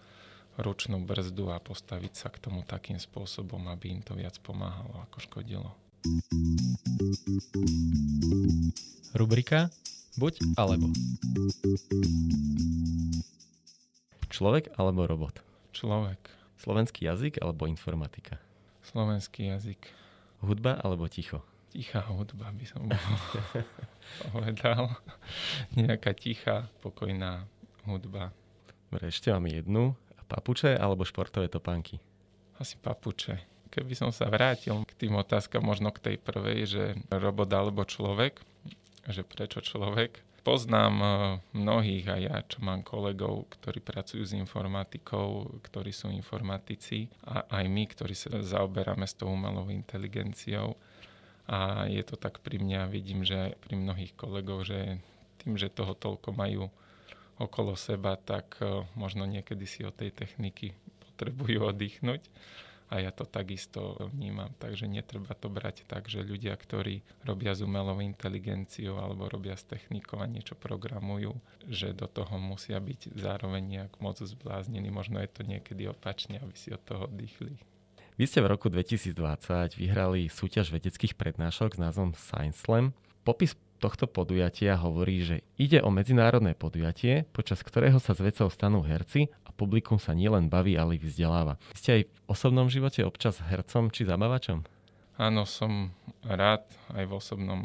ručnú 0.59 0.99
brzdu 1.03 1.55
a 1.55 1.63
postaviť 1.63 2.13
sa 2.15 2.29
k 2.29 2.43
tomu 2.43 2.67
takým 2.67 2.99
spôsobom, 2.99 3.71
aby 3.71 3.95
im 3.95 4.03
to 4.03 4.19
viac 4.19 4.35
pomáhalo 4.43 5.03
ako 5.07 5.19
škodilo. 5.23 5.71
Rubrika 9.15 9.71
Buď 10.19 10.43
alebo. 10.59 10.91
Človek 14.35 14.75
alebo 14.75 15.07
robot? 15.07 15.47
Človek. 15.71 16.19
Slovenský 16.59 17.07
jazyk 17.07 17.39
alebo 17.39 17.71
informatika? 17.71 18.43
Slovenský 18.83 19.47
jazyk. 19.55 19.79
Hudba 20.43 20.75
alebo 20.83 21.07
ticho? 21.07 21.47
Tichá 21.71 22.03
hudba 22.11 22.51
by 22.51 22.67
som 22.67 22.91
povedal. 24.35 24.99
Nejaká 25.79 26.19
tichá, 26.19 26.67
pokojná 26.83 27.47
hudba. 27.87 28.35
Dobre, 28.91 29.15
ešte 29.15 29.31
mám 29.31 29.47
jednu. 29.47 29.95
Papuče 30.29 30.77
alebo 30.77 31.09
športové 31.09 31.49
topánky? 31.49 31.97
Asi 32.61 32.77
papuče. 32.77 33.41
Keby 33.73 33.97
som 33.97 34.11
sa 34.13 34.29
vrátil 34.29 34.77
k 34.85 34.93
tým 34.97 35.17
otázkam, 35.17 35.65
možno 35.65 35.89
k 35.89 36.05
tej 36.05 36.17
prvej, 36.21 36.61
že 36.69 36.85
robot 37.09 37.49
alebo 37.53 37.85
človek, 37.85 38.41
že 39.09 39.25
prečo 39.25 39.65
človek. 39.65 40.21
Poznám 40.45 40.95
e, 41.01 41.09
mnohých 41.57 42.07
aj 42.09 42.21
ja, 42.25 42.37
čo 42.45 42.65
mám 42.65 42.81
kolegov, 42.81 43.53
ktorí 43.53 43.85
pracujú 43.85 44.25
s 44.25 44.33
informatikou, 44.33 45.61
ktorí 45.61 45.93
sú 45.93 46.09
informatici 46.09 47.09
a 47.29 47.45
aj 47.49 47.65
my, 47.69 47.85
ktorí 47.85 48.17
sa 48.17 48.41
zaoberáme 48.41 49.05
s 49.05 49.17
tou 49.17 49.29
umelou 49.29 49.69
inteligenciou. 49.69 50.77
A 51.49 51.89
je 51.89 52.01
to 52.05 52.17
tak 52.17 52.41
pri 52.41 52.61
mňa, 52.61 52.89
vidím, 52.93 53.25
že 53.25 53.57
pri 53.65 53.77
mnohých 53.77 54.13
kolegov, 54.17 54.69
že 54.69 55.01
tým, 55.41 55.57
že 55.57 55.73
toho 55.73 55.97
toľko 55.97 56.33
majú 56.37 56.69
okolo 57.39 57.79
seba, 57.79 58.19
tak 58.19 58.59
e, 58.59 58.85
možno 58.99 59.25
niekedy 59.25 59.65
si 59.65 59.87
od 59.87 59.95
tej 59.95 60.11
techniky 60.11 60.75
potrebujú 61.07 61.71
oddychnúť. 61.71 62.23
A 62.89 63.05
ja 63.05 63.13
to 63.13 63.29
takisto 63.29 64.01
vnímam. 64.17 64.49
Takže 64.57 64.89
netreba 64.89 65.37
to 65.37 65.53
brať 65.53 65.85
tak, 65.85 66.09
že 66.09 66.25
ľudia, 66.25 66.57
ktorí 66.57 67.05
robia 67.21 67.53
s 67.53 67.61
umelou 67.61 68.01
inteligenciou 68.01 68.97
alebo 68.97 69.29
robia 69.29 69.61
s 69.61 69.69
technikou 69.69 70.25
a 70.25 70.27
niečo 70.31 70.57
programujú, 70.57 71.37
že 71.69 71.93
do 71.93 72.09
toho 72.09 72.41
musia 72.41 72.81
byť 72.81 73.13
zároveň 73.13 73.61
nejak 73.61 73.93
moc 74.01 74.17
zbláznení. 74.17 74.89
Možno 74.89 75.21
je 75.21 75.29
to 75.29 75.45
niekedy 75.45 75.85
opačne, 75.85 76.41
aby 76.41 76.57
si 76.57 76.73
od 76.73 76.81
toho 76.81 77.05
oddychli. 77.13 77.61
Vy 78.17 78.25
ste 78.25 78.41
v 78.41 78.51
roku 78.57 78.73
2020 78.73 79.15
vyhrali 79.77 80.33
súťaž 80.33 80.73
vedeckých 80.73 81.13
prednášok 81.13 81.77
s 81.77 81.79
názvom 81.79 82.17
Science 82.17 82.65
Slam. 82.65 82.97
Popis 83.23 83.53
tohto 83.79 84.11
podujatia 84.11 84.75
hovorí, 84.75 85.23
že 85.23 85.37
ide 85.55 85.79
o 85.81 85.89
medzinárodné 85.95 86.59
podujatie, 86.59 87.25
počas 87.31 87.63
ktorého 87.63 88.03
sa 88.03 88.13
s 88.13 88.21
vecou 88.21 88.51
stanú 88.51 88.83
herci 88.83 89.31
a 89.47 89.55
publikum 89.55 89.97
sa 90.03 90.13
nielen 90.13 90.51
baví, 90.51 90.75
ale 90.75 90.99
i 90.99 91.03
vzdeláva. 91.03 91.57
Ste 91.79 91.91
aj 91.95 92.03
v 92.05 92.19
osobnom 92.27 92.67
živote 92.67 93.07
občas 93.07 93.39
hercom 93.39 93.95
či 93.95 94.05
zabávačom? 94.05 94.67
Áno, 95.19 95.47
som 95.47 95.95
rád 96.23 96.67
aj 96.95 97.05
v 97.07 97.13
osobnom 97.15 97.61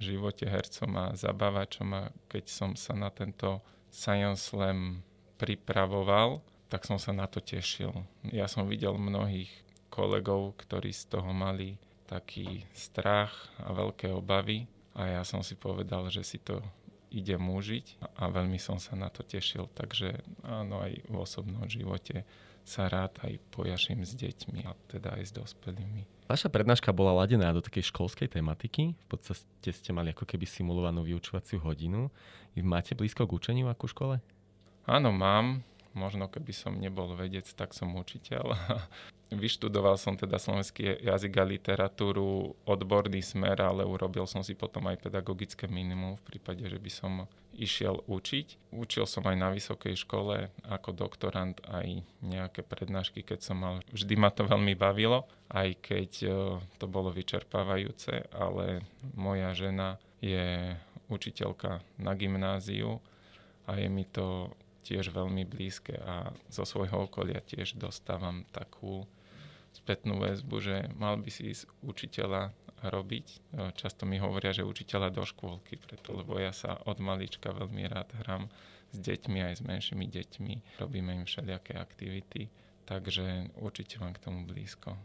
živote 0.00 0.48
hercom 0.48 0.92
a 0.96 1.16
zabávačom 1.16 1.88
a 1.92 2.02
keď 2.28 2.44
som 2.48 2.70
sa 2.76 2.96
na 2.96 3.12
tento 3.12 3.60
Science 3.88 4.52
Slam 4.52 5.04
pripravoval, 5.40 6.44
tak 6.68 6.84
som 6.84 7.00
sa 7.00 7.16
na 7.16 7.24
to 7.24 7.40
tešil. 7.40 7.92
Ja 8.28 8.44
som 8.44 8.68
videl 8.68 8.92
mnohých 8.96 9.48
kolegov, 9.88 10.60
ktorí 10.60 10.92
z 10.92 11.16
toho 11.16 11.32
mali 11.32 11.80
taký 12.08 12.64
strach 12.72 13.52
a 13.60 13.72
veľké 13.72 14.12
obavy 14.12 14.68
a 14.98 15.06
ja 15.06 15.22
som 15.22 15.46
si 15.46 15.54
povedal, 15.54 16.10
že 16.10 16.26
si 16.26 16.42
to 16.42 16.58
idem 17.08 17.40
užiť 17.40 18.18
a 18.18 18.28
veľmi 18.28 18.58
som 18.60 18.76
sa 18.76 18.98
na 18.98 19.08
to 19.08 19.22
tešil. 19.22 19.70
Takže 19.72 20.18
áno, 20.44 20.82
aj 20.82 21.06
v 21.06 21.14
osobnom 21.14 21.64
živote 21.70 22.26
sa 22.68 22.84
rád 22.84 23.16
aj 23.24 23.40
pojaším 23.48 24.04
s 24.04 24.12
deťmi 24.12 24.68
a 24.68 24.76
teda 24.92 25.16
aj 25.16 25.22
s 25.24 25.32
dospelými. 25.32 26.04
Vaša 26.28 26.52
prednáška 26.52 26.92
bola 26.92 27.24
ladená 27.24 27.48
do 27.56 27.64
takej 27.64 27.88
školskej 27.88 28.28
tematiky. 28.28 28.92
V 28.92 29.06
podstate 29.08 29.72
ste 29.72 29.90
mali 29.96 30.12
ako 30.12 30.28
keby 30.28 30.44
simulovanú 30.44 31.00
vyučovaciu 31.00 31.64
hodinu. 31.64 32.12
Máte 32.60 32.92
blízko 32.92 33.24
k 33.24 33.32
učeniu 33.32 33.72
ako 33.72 33.88
škole? 33.88 34.16
Áno, 34.84 35.08
mám. 35.08 35.64
Možno 35.96 36.28
keby 36.28 36.52
som 36.52 36.76
nebol 36.76 37.16
vedec, 37.16 37.48
tak 37.56 37.72
som 37.72 37.94
učiteľ. 37.96 38.54
Vyštudoval 39.28 40.00
som 40.00 40.16
teda 40.16 40.40
slovenský 40.40 41.04
jazyk 41.04 41.36
a 41.36 41.44
literatúru, 41.44 42.56
odborný 42.64 43.20
smer, 43.20 43.60
ale 43.60 43.84
urobil 43.84 44.24
som 44.24 44.40
si 44.40 44.56
potom 44.56 44.88
aj 44.88 45.04
pedagogické 45.04 45.68
minimum 45.68 46.16
v 46.16 46.26
prípade, 46.32 46.64
že 46.64 46.80
by 46.80 46.90
som 46.92 47.12
išiel 47.52 48.00
učiť. 48.08 48.72
Učil 48.72 49.04
som 49.04 49.26
aj 49.28 49.36
na 49.36 49.52
vysokej 49.52 50.00
škole 50.00 50.48
ako 50.64 50.96
doktorant 50.96 51.60
aj 51.68 52.00
nejaké 52.24 52.64
prednášky, 52.64 53.20
keď 53.20 53.38
som 53.44 53.60
mal. 53.60 53.74
Vždy 53.92 54.14
ma 54.16 54.32
to 54.32 54.48
veľmi 54.48 54.72
bavilo, 54.78 55.28
aj 55.52 55.76
keď 55.82 56.10
e, 56.24 56.28
to 56.80 56.86
bolo 56.88 57.12
vyčerpávajúce, 57.12 58.32
ale 58.32 58.86
moja 59.12 59.52
žena 59.52 60.00
je 60.24 60.72
učiteľka 61.12 61.84
na 61.98 62.12
gymnáziu 62.14 63.02
a 63.68 63.76
je 63.76 63.88
mi 63.90 64.06
to 64.08 64.54
tiež 64.86 65.10
veľmi 65.12 65.44
blízke 65.48 65.98
a 65.98 66.30
zo 66.48 66.64
svojho 66.64 67.10
okolia 67.10 67.40
tiež 67.42 67.78
dostávam 67.78 68.46
takú 68.54 69.04
spätnú 69.74 70.18
väzbu, 70.18 70.56
že 70.58 70.76
mal 70.96 71.20
by 71.20 71.30
si 71.30 71.52
ísť 71.52 71.68
učiteľa 71.84 72.56
robiť. 72.78 73.26
Často 73.74 74.06
mi 74.06 74.22
hovoria, 74.22 74.54
že 74.54 74.62
učiteľa 74.62 75.10
do 75.10 75.26
škôlky, 75.26 75.76
preto 75.76 76.14
lebo 76.14 76.38
ja 76.38 76.54
sa 76.54 76.78
od 76.86 77.02
malička 77.02 77.50
veľmi 77.50 77.84
rád 77.90 78.10
hrám 78.22 78.46
s 78.94 78.96
deťmi 78.96 79.38
aj 79.44 79.54
s 79.58 79.62
menšími 79.66 80.06
deťmi. 80.08 80.80
Robíme 80.80 81.12
im 81.12 81.26
všelijaké 81.26 81.76
aktivity, 81.76 82.48
takže 82.86 83.52
určite 83.60 84.00
mám 84.00 84.14
k 84.16 84.22
tomu 84.22 84.46
blízko. 84.48 84.96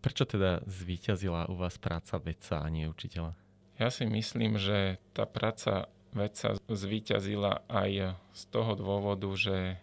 Prečo 0.00 0.24
teda 0.24 0.62
zvíťazila 0.64 1.50
u 1.50 1.58
vás 1.58 1.76
práca 1.76 2.16
vedca 2.22 2.62
a 2.62 2.66
nie 2.70 2.86
učiteľa? 2.86 3.34
Ja 3.76 3.90
si 3.90 4.06
myslím, 4.06 4.56
že 4.56 5.02
tá 5.12 5.26
práca 5.26 5.90
vedca 6.12 6.58
zvíťazila 6.66 7.66
aj 7.70 8.18
z 8.34 8.42
toho 8.50 8.74
dôvodu, 8.74 9.30
že 9.34 9.78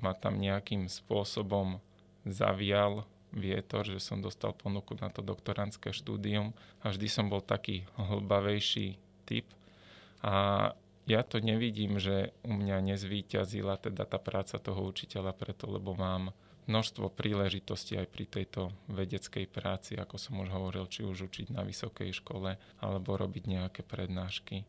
ma 0.00 0.12
tam 0.12 0.40
nejakým 0.40 0.88
spôsobom 0.88 1.80
zavial 2.26 3.04
vietor, 3.32 3.84
že 3.84 4.00
som 4.00 4.24
dostal 4.24 4.56
ponuku 4.56 4.96
na 4.96 5.12
to 5.12 5.20
doktorantské 5.20 5.92
štúdium 5.92 6.56
a 6.80 6.90
vždy 6.92 7.06
som 7.08 7.26
bol 7.28 7.44
taký 7.44 7.84
hlbavejší 8.00 8.96
typ. 9.28 9.46
A 10.24 10.72
ja 11.06 11.22
to 11.22 11.38
nevidím, 11.38 12.02
že 12.02 12.34
u 12.42 12.56
mňa 12.56 12.82
nezvýťazila 12.96 13.78
teda 13.78 14.08
tá 14.08 14.18
práca 14.18 14.58
toho 14.58 14.82
učiteľa 14.90 15.36
preto, 15.36 15.70
lebo 15.70 15.94
mám 15.94 16.34
množstvo 16.66 17.14
príležitostí 17.14 17.94
aj 17.94 18.10
pri 18.10 18.24
tejto 18.26 18.74
vedeckej 18.90 19.46
práci, 19.46 19.94
ako 19.94 20.18
som 20.18 20.42
už 20.42 20.50
hovoril, 20.50 20.90
či 20.90 21.06
už 21.06 21.30
učiť 21.30 21.54
na 21.54 21.62
vysokej 21.62 22.10
škole 22.10 22.58
alebo 22.82 23.10
robiť 23.14 23.44
nejaké 23.46 23.86
prednášky. 23.86 24.66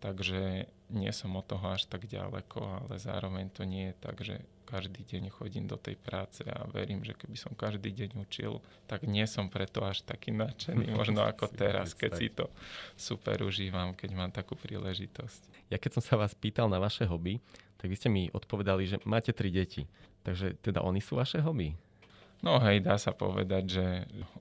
Takže 0.00 0.64
nie 0.90 1.12
som 1.12 1.36
od 1.36 1.44
toho 1.44 1.76
až 1.76 1.84
tak 1.84 2.08
ďaleko, 2.08 2.84
ale 2.84 2.96
zároveň 2.96 3.52
to 3.52 3.68
nie 3.68 3.92
je 3.92 3.94
tak, 4.00 4.16
že 4.24 4.40
každý 4.64 5.02
deň 5.02 5.34
chodím 5.34 5.66
do 5.66 5.74
tej 5.76 5.98
práce 5.98 6.46
a 6.46 6.62
verím, 6.70 7.02
že 7.02 7.12
keby 7.12 7.36
som 7.36 7.52
každý 7.52 7.90
deň 7.90 8.22
učil, 8.22 8.62
tak 8.86 9.02
nie 9.04 9.26
som 9.26 9.50
preto 9.50 9.82
až 9.82 10.06
taký 10.06 10.30
nadšený, 10.30 10.88
možno 11.00 11.26
ako 11.26 11.50
teraz, 11.52 11.92
keď 11.92 12.10
si 12.14 12.32
to 12.32 12.48
super 12.94 13.42
užívam, 13.42 13.92
keď 13.92 14.10
mám 14.14 14.30
takú 14.32 14.54
príležitosť. 14.56 15.68
Ja 15.68 15.76
keď 15.76 16.00
som 16.00 16.02
sa 16.02 16.14
vás 16.16 16.32
pýtal 16.32 16.70
na 16.70 16.78
vaše 16.78 17.04
hobby, 17.04 17.42
tak 17.76 17.90
vy 17.90 17.96
ste 17.98 18.08
mi 18.08 18.30
odpovedali, 18.30 18.82
že 18.86 18.96
máte 19.04 19.34
tri 19.34 19.52
deti. 19.52 19.84
Takže 20.24 20.60
teda 20.60 20.84
oni 20.84 21.00
sú 21.00 21.16
vaše 21.16 21.40
hobby? 21.40 21.74
No 22.40 22.56
hej, 22.56 22.80
dá 22.80 22.96
sa 22.96 23.12
povedať, 23.12 23.64
že 23.68 23.86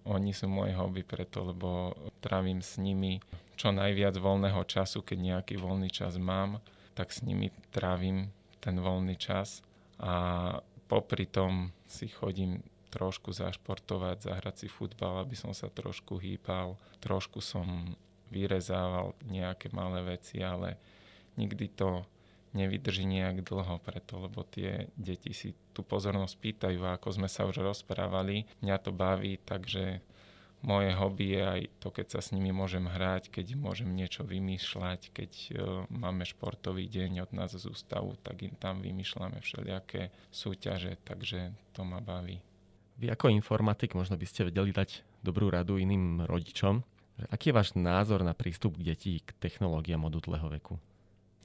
oni 0.08 0.32
sú 0.32 0.48
moje 0.48 0.72
hobby 0.72 1.04
preto, 1.04 1.44
lebo 1.44 1.92
trávim 2.24 2.64
s 2.64 2.80
nimi 2.80 3.20
čo 3.60 3.76
najviac 3.76 4.16
voľného 4.16 4.64
času, 4.64 5.04
keď 5.04 5.18
nejaký 5.20 5.60
voľný 5.60 5.92
čas 5.92 6.16
mám, 6.16 6.64
tak 6.96 7.12
s 7.12 7.20
nimi 7.28 7.52
trávim 7.76 8.32
ten 8.64 8.80
voľný 8.80 9.20
čas. 9.20 9.60
A 10.00 10.56
popri 10.88 11.28
tom 11.28 11.76
si 11.84 12.08
chodím 12.08 12.64
trošku 12.88 13.36
zašportovať, 13.36 14.32
zahrať 14.32 14.56
si 14.64 14.68
futbal, 14.72 15.20
aby 15.22 15.36
som 15.36 15.52
sa 15.52 15.68
trošku 15.68 16.18
hýpal, 16.24 16.80
trošku 17.04 17.44
som 17.44 18.00
vyrezával 18.32 19.12
nejaké 19.28 19.76
malé 19.76 20.16
veci, 20.18 20.40
ale 20.40 20.80
nikdy 21.36 21.68
to 21.76 22.08
nevydrží 22.54 23.06
nejak 23.06 23.46
dlho 23.46 23.78
preto, 23.82 24.18
lebo 24.22 24.42
tie 24.46 24.90
deti 24.98 25.34
si 25.34 25.54
tú 25.74 25.86
pozornosť 25.86 26.36
pýtajú 26.38 26.80
a 26.86 26.98
ako 26.98 27.22
sme 27.22 27.30
sa 27.30 27.46
už 27.46 27.62
rozprávali, 27.62 28.50
mňa 28.66 28.76
to 28.82 28.92
baví, 28.94 29.38
takže 29.42 30.02
moje 30.60 30.92
hobby 30.92 31.40
je 31.40 31.44
aj 31.48 31.62
to, 31.80 31.88
keď 31.88 32.08
sa 32.12 32.20
s 32.20 32.36
nimi 32.36 32.52
môžem 32.52 32.84
hrať, 32.84 33.32
keď 33.32 33.56
môžem 33.56 33.96
niečo 33.96 34.28
vymýšľať, 34.28 35.16
keď 35.16 35.32
uh, 35.32 35.58
máme 35.88 36.28
športový 36.28 36.84
deň 36.92 37.24
od 37.24 37.32
nás 37.32 37.56
z 37.56 37.64
ústavu, 37.64 38.20
tak 38.20 38.44
im 38.44 38.56
tam 38.60 38.84
vymýšľame 38.84 39.40
všelijaké 39.40 40.12
súťaže, 40.28 41.00
takže 41.08 41.56
to 41.72 41.88
ma 41.88 42.04
baví. 42.04 42.44
Vy 43.00 43.08
ako 43.08 43.32
informatik 43.32 43.96
možno 43.96 44.20
by 44.20 44.28
ste 44.28 44.52
vedeli 44.52 44.76
dať 44.76 45.24
dobrú 45.24 45.48
radu 45.48 45.80
iným 45.80 46.28
rodičom. 46.28 46.84
Aký 47.32 47.52
je 47.52 47.56
váš 47.56 47.76
názor 47.80 48.24
na 48.28 48.36
prístup 48.36 48.76
k 48.80 48.92
detí 48.92 49.14
k 49.24 49.32
technológiám 49.40 50.04
od 50.08 50.20
útleho 50.20 50.48
veku? 50.52 50.76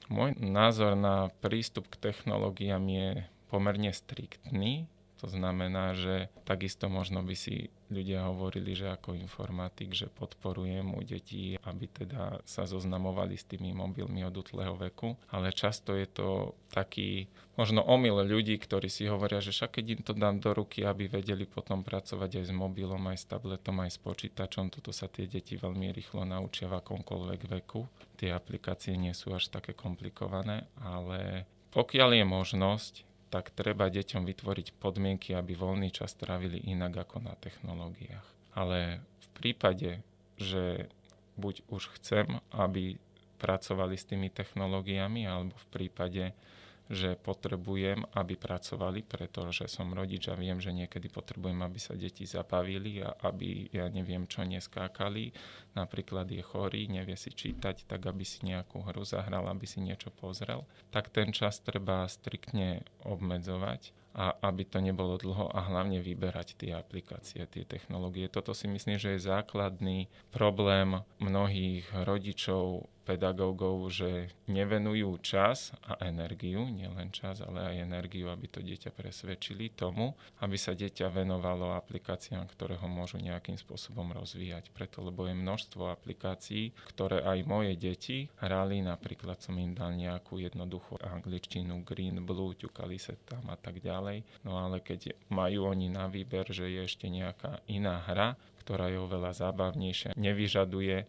Môj 0.05 0.37
názor 0.37 0.93
na 0.93 1.33
prístup 1.41 1.89
k 1.89 2.11
technológiám 2.11 2.85
je 2.85 3.09
pomerne 3.49 3.89
striktný. 3.89 4.85
To 5.25 5.33
znamená, 5.33 5.97
že 5.97 6.29
takisto 6.45 6.85
možno 6.85 7.25
by 7.25 7.33
si 7.33 7.73
ľudia 7.89 8.29
hovorili, 8.29 8.77
že 8.77 8.93
ako 8.93 9.17
informatik, 9.17 9.97
že 9.97 10.05
podporujem 10.05 10.93
u 10.93 11.01
detí, 11.01 11.57
aby 11.65 11.89
teda 11.89 12.45
sa 12.45 12.69
zoznamovali 12.69 13.33
s 13.33 13.49
tými 13.49 13.73
mobilmi 13.73 14.21
od 14.21 14.37
útleho 14.37 14.77
veku. 14.77 15.17
Ale 15.33 15.49
často 15.49 15.97
je 15.97 16.05
to 16.05 16.53
taký 16.69 17.25
možno 17.57 17.81
omyl 17.81 18.21
ľudí, 18.21 18.53
ktorí 18.61 18.85
si 18.85 19.09
hovoria, 19.09 19.41
že 19.41 19.49
však 19.49 19.81
keď 19.81 19.85
im 19.97 20.01
to 20.05 20.13
dám 20.13 20.37
do 20.37 20.53
ruky, 20.53 20.85
aby 20.85 21.09
vedeli 21.09 21.49
potom 21.49 21.81
pracovať 21.81 22.45
aj 22.45 22.45
s 22.45 22.53
mobilom, 22.53 23.01
aj 23.09 23.17
s 23.17 23.25
tabletom, 23.25 23.81
aj 23.81 23.97
s 23.97 23.99
počítačom, 24.05 24.69
toto 24.69 24.93
sa 24.93 25.09
tie 25.09 25.25
deti 25.25 25.57
veľmi 25.57 25.89
rýchlo 25.89 26.21
naučia 26.21 26.69
v 26.69 26.85
akomkoľvek 26.85 27.41
veku. 27.49 27.89
Tie 28.21 28.29
aplikácie 28.29 28.93
nie 28.93 29.17
sú 29.17 29.33
až 29.33 29.49
také 29.49 29.73
komplikované, 29.73 30.69
ale 30.77 31.49
pokiaľ 31.73 32.13
je 32.13 32.25
možnosť, 32.29 32.93
tak 33.29 33.51
treba 33.51 33.89
deťom 33.89 34.23
vytvoriť 34.23 34.77
podmienky, 34.77 35.33
aby 35.33 35.57
voľný 35.57 35.89
čas 35.91 36.13
trávili 36.15 36.61
inak 36.69 37.07
ako 37.07 37.25
na 37.25 37.33
technológiách. 37.35 38.25
Ale 38.55 39.01
v 39.01 39.27
prípade, 39.35 39.99
že 40.39 40.87
buď 41.35 41.67
už 41.67 41.91
chcem, 41.99 42.39
aby 42.55 42.95
pracovali 43.41 43.95
s 43.99 44.07
tými 44.07 44.31
technológiami, 44.31 45.27
alebo 45.27 45.53
v 45.53 45.67
prípade, 45.69 46.31
že 46.85 47.17
potrebujem, 47.17 48.05
aby 48.13 48.37
pracovali, 48.37 49.01
pretože 49.01 49.65
som 49.65 49.89
rodič 49.89 50.29
a 50.29 50.37
viem, 50.37 50.61
že 50.61 50.69
niekedy 50.69 51.09
potrebujem, 51.09 51.57
aby 51.65 51.79
sa 51.81 51.97
deti 51.97 52.29
zapavili 52.29 53.01
a 53.01 53.13
aby, 53.25 53.73
ja 53.73 53.89
neviem 53.89 54.29
čo, 54.29 54.45
neskákali. 54.45 55.33
Napríklad 55.73 56.29
je 56.29 56.45
chorý, 56.45 56.85
nevie 56.85 57.17
si 57.17 57.33
čítať, 57.33 57.89
tak 57.89 58.05
aby 58.05 58.21
si 58.21 58.45
nejakú 58.45 58.85
hru 58.85 59.01
zahral, 59.01 59.49
aby 59.49 59.65
si 59.65 59.81
niečo 59.81 60.13
pozrel. 60.13 60.63
Tak 60.93 61.09
ten 61.09 61.33
čas 61.33 61.57
treba 61.59 62.05
striktne 62.05 62.85
obmedzovať 63.01 64.05
a 64.15 64.31
aby 64.47 64.63
to 64.63 64.79
nebolo 64.79 65.19
dlho 65.19 65.51
a 65.51 65.59
hlavne 65.67 65.99
vyberať 65.99 66.55
tie 66.55 66.71
aplikácie, 66.71 67.43
tie 67.51 67.67
technológie. 67.67 68.31
Toto 68.31 68.55
si 68.55 68.71
myslím, 68.71 68.95
že 68.95 69.19
je 69.19 69.27
základný 69.27 70.07
problém 70.31 71.03
mnohých 71.19 71.83
rodičov, 71.91 72.87
pedagógov, 73.05 73.93
že 73.93 74.33
nevenujú 74.49 75.21
čas 75.21 75.71
a 75.85 76.01
energiu, 76.03 76.65
nielen 76.65 77.13
čas, 77.13 77.45
ale 77.45 77.61
aj 77.61 77.85
energiu, 77.85 78.33
aby 78.33 78.49
to 78.49 78.65
dieťa 78.65 78.89
presvedčili 78.89 79.69
tomu, 79.77 80.17
aby 80.41 80.57
sa 80.57 80.73
dieťa 80.73 81.13
venovalo 81.13 81.77
aplikáciám, 81.77 82.49
ktoré 82.49 82.81
ho 82.81 82.89
môžu 82.89 83.21
nejakým 83.21 83.61
spôsobom 83.61 84.09
rozvíjať. 84.11 84.73
Preto, 84.73 85.05
lebo 85.05 85.29
je 85.29 85.37
množstvo 85.37 85.93
aplikácií, 85.93 86.73
ktoré 86.89 87.21
aj 87.21 87.45
moje 87.45 87.77
deti 87.77 88.25
hrali, 88.41 88.81
napríklad 88.81 89.37
som 89.37 89.53
im 89.61 89.77
dal 89.77 89.93
nejakú 89.93 90.41
jednoduchú 90.41 90.97
angličtinu, 91.05 91.85
green, 91.85 92.25
blue, 92.25 92.57
ťukali 92.57 92.97
sa 92.97 93.13
tam 93.29 93.45
a 93.53 93.55
tak 93.55 93.79
ďalej. 93.85 94.25
No 94.41 94.57
ale 94.57 94.81
keď 94.81 95.13
majú 95.29 95.69
oni 95.69 95.93
na 95.93 96.09
výber, 96.09 96.49
že 96.49 96.65
je 96.65 96.81
ešte 96.81 97.05
nejaká 97.05 97.61
iná 97.69 98.01
hra, 98.01 98.33
ktorá 98.65 98.89
je 98.89 98.97
oveľa 98.97 99.37
zábavnejšia, 99.45 100.17
nevyžaduje 100.17 101.05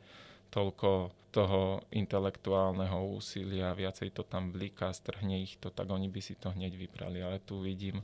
toľko 0.50 1.12
toho 1.36 1.84
intelektuálneho 1.92 3.12
úsilia, 3.12 3.76
viacej 3.76 4.16
to 4.16 4.24
tam 4.24 4.56
bliká, 4.56 4.88
strhne 4.96 5.44
ich 5.44 5.60
to, 5.60 5.68
tak 5.68 5.92
oni 5.92 6.08
by 6.08 6.20
si 6.24 6.32
to 6.32 6.48
hneď 6.48 6.72
vybrali. 6.72 7.20
Ale 7.20 7.44
tu 7.44 7.60
vidím, 7.60 8.00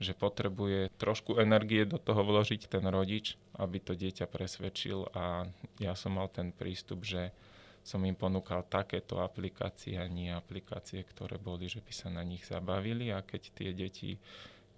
že 0.00 0.16
potrebuje 0.16 0.88
trošku 0.96 1.36
energie 1.36 1.84
do 1.84 2.00
toho 2.00 2.24
vložiť 2.24 2.72
ten 2.72 2.80
rodič, 2.88 3.36
aby 3.60 3.84
to 3.84 3.92
dieťa 3.92 4.24
presvedčil 4.32 5.12
a 5.12 5.44
ja 5.76 5.92
som 5.92 6.16
mal 6.16 6.32
ten 6.32 6.56
prístup, 6.56 7.04
že 7.04 7.36
som 7.84 8.00
im 8.04 8.16
ponúkal 8.16 8.64
takéto 8.64 9.20
aplikácie 9.20 10.00
a 10.00 10.08
nie 10.08 10.32
aplikácie, 10.32 11.04
ktoré 11.04 11.36
boli, 11.36 11.68
že 11.68 11.84
by 11.84 11.92
sa 11.92 12.08
na 12.08 12.24
nich 12.24 12.48
zabavili 12.48 13.12
a 13.12 13.20
keď 13.20 13.42
tie 13.52 13.70
deti 13.76 14.16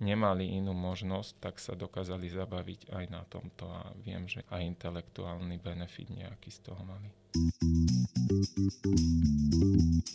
nemali 0.03 0.59
inú 0.59 0.75
možnosť, 0.75 1.31
tak 1.39 1.55
sa 1.63 1.79
dokázali 1.79 2.27
zabaviť 2.27 2.91
aj 2.91 3.05
na 3.07 3.23
tomto 3.31 3.71
a 3.71 3.95
viem, 4.03 4.27
že 4.27 4.43
aj 4.51 4.67
intelektuálny 4.77 5.63
benefit 5.63 6.11
nejaký 6.11 6.51
z 6.51 6.59
toho 6.67 6.83
mali. 6.83 7.09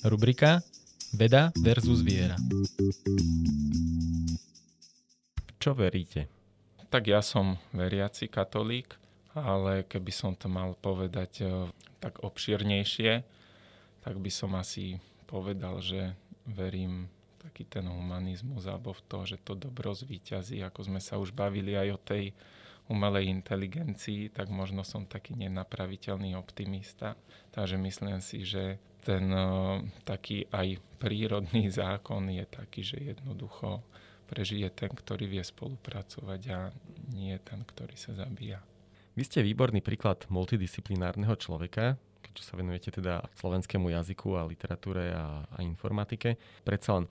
Rubrika 0.04 0.60
Veda 1.16 1.56
versus 1.64 2.04
viera. 2.04 2.36
Čo 5.58 5.72
veríte? 5.72 6.28
Tak 6.92 7.08
ja 7.08 7.24
som 7.24 7.56
veriaci 7.72 8.28
katolík, 8.28 9.00
ale 9.32 9.88
keby 9.88 10.12
som 10.12 10.36
to 10.36 10.52
mal 10.52 10.76
povedať 10.76 11.32
e, 11.44 11.46
tak 12.04 12.24
obširnejšie, 12.24 13.24
tak 14.04 14.16
by 14.20 14.32
som 14.32 14.56
asi 14.56 15.00
povedal, 15.28 15.80
že 15.84 16.16
verím 16.48 17.12
taký 17.48 17.64
ten 17.64 17.88
humanizmus 17.88 18.68
alebo 18.68 18.92
v 18.92 19.02
to, 19.08 19.20
že 19.24 19.38
to 19.40 19.56
dobro 19.56 19.96
zvíťazí, 19.96 20.60
ako 20.60 20.92
sme 20.92 21.00
sa 21.00 21.16
už 21.16 21.32
bavili 21.32 21.80
aj 21.80 21.90
o 21.96 22.00
tej 22.04 22.24
umelej 22.88 23.32
inteligencii, 23.32 24.32
tak 24.32 24.48
možno 24.48 24.84
som 24.84 25.04
taký 25.08 25.36
nenapraviteľný 25.36 26.36
optimista. 26.36 27.20
Takže 27.52 27.76
myslím 27.80 28.20
si, 28.24 28.48
že 28.48 28.80
ten 29.04 29.28
uh, 29.32 29.84
taký 30.04 30.48
aj 30.52 30.80
prírodný 31.00 31.72
zákon 31.84 32.28
je 32.32 32.44
taký, 32.48 32.84
že 32.84 32.98
jednoducho 33.16 33.84
prežije 34.28 34.68
ten, 34.76 34.92
ktorý 34.92 35.32
vie 35.32 35.44
spolupracovať 35.44 36.42
a 36.52 36.60
nie 37.16 37.36
ten, 37.40 37.64
ktorý 37.64 37.96
sa 37.96 38.12
zabíja. 38.12 38.60
Vy 39.16 39.24
ste 39.24 39.40
výborný 39.42 39.82
príklad 39.82 40.28
multidisciplinárneho 40.30 41.34
človeka, 41.40 41.98
keďže 42.22 42.44
sa 42.44 42.54
venujete 42.60 42.90
teda 43.00 43.26
slovenskému 43.40 43.90
jazyku 43.90 44.36
a 44.38 44.46
literatúre 44.46 45.10
a, 45.16 45.48
a 45.48 45.58
informatike. 45.64 46.38
Predsa 46.62 47.02
len 47.02 47.06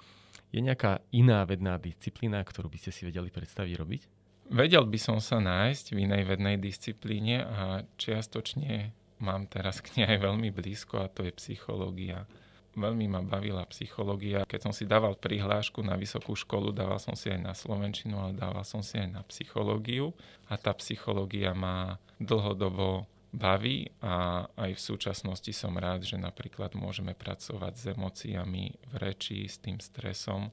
je 0.54 0.60
nejaká 0.62 1.02
iná 1.10 1.42
vedná 1.44 1.76
disciplína, 1.76 2.42
ktorú 2.46 2.70
by 2.70 2.78
ste 2.78 2.90
si 2.94 3.02
vedeli 3.04 3.28
predstaviť 3.30 3.74
robiť? 3.76 4.02
Vedel 4.46 4.86
by 4.86 4.98
som 4.98 5.18
sa 5.18 5.42
nájsť 5.42 5.90
v 5.90 6.06
inej 6.06 6.22
vednej 6.30 6.56
disciplíne 6.56 7.42
a 7.42 7.82
čiastočne 7.98 8.94
mám 9.18 9.50
teraz 9.50 9.82
k 9.82 9.98
nej 9.98 10.06
aj 10.16 10.18
veľmi 10.22 10.54
blízko 10.54 11.02
a 11.02 11.10
to 11.10 11.26
je 11.26 11.34
psychológia. 11.34 12.30
Veľmi 12.76 13.08
ma 13.08 13.24
bavila 13.24 13.64
psychológia. 13.72 14.44
Keď 14.44 14.60
som 14.68 14.72
si 14.76 14.84
dával 14.84 15.16
prihlášku 15.16 15.80
na 15.80 15.96
vysokú 15.96 16.36
školu, 16.36 16.76
dával 16.76 17.00
som 17.00 17.16
si 17.16 17.32
aj 17.32 17.40
na 17.40 17.56
slovenčinu, 17.56 18.20
ale 18.20 18.36
dával 18.36 18.62
som 18.68 18.84
si 18.84 19.00
aj 19.00 19.08
na 19.16 19.22
psychológiu. 19.24 20.12
A 20.52 20.60
tá 20.60 20.76
psychológia 20.76 21.56
ma 21.56 21.96
dlhodobo 22.20 23.08
baví 23.36 23.92
a 24.00 24.48
aj 24.56 24.72
v 24.72 24.80
súčasnosti 24.80 25.52
som 25.52 25.76
rád, 25.76 26.08
že 26.08 26.16
napríklad 26.16 26.72
môžeme 26.72 27.12
pracovať 27.12 27.74
s 27.76 27.84
emóciami 27.92 28.72
v 28.72 28.94
reči, 28.96 29.44
s 29.44 29.60
tým 29.60 29.76
stresom 29.76 30.48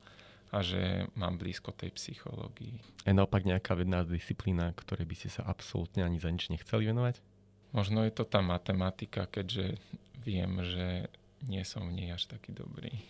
a 0.53 0.61
že 0.61 1.07
mám 1.15 1.39
blízko 1.39 1.71
tej 1.71 1.95
psychológii. 1.95 3.07
Je 3.07 3.15
naopak 3.15 3.47
nejaká 3.47 3.73
vedná 3.73 4.03
disciplína, 4.03 4.75
ktorej 4.75 5.07
by 5.07 5.15
ste 5.15 5.29
sa 5.31 5.47
absolútne 5.47 6.03
ani 6.03 6.19
za 6.19 6.29
nič 6.29 6.51
nechceli 6.51 6.91
venovať? 6.91 7.23
Možno 7.73 8.05
je 8.05 8.13
to 8.13 8.27
tá 8.27 8.43
matematika, 8.43 9.25
keďže 9.25 9.81
viem, 10.21 10.61
že 10.61 11.09
nie 11.47 11.63
som 11.65 11.89
v 11.89 11.95
nej 11.97 12.09
až 12.13 12.29
taký 12.29 12.53
dobrý. 12.53 13.01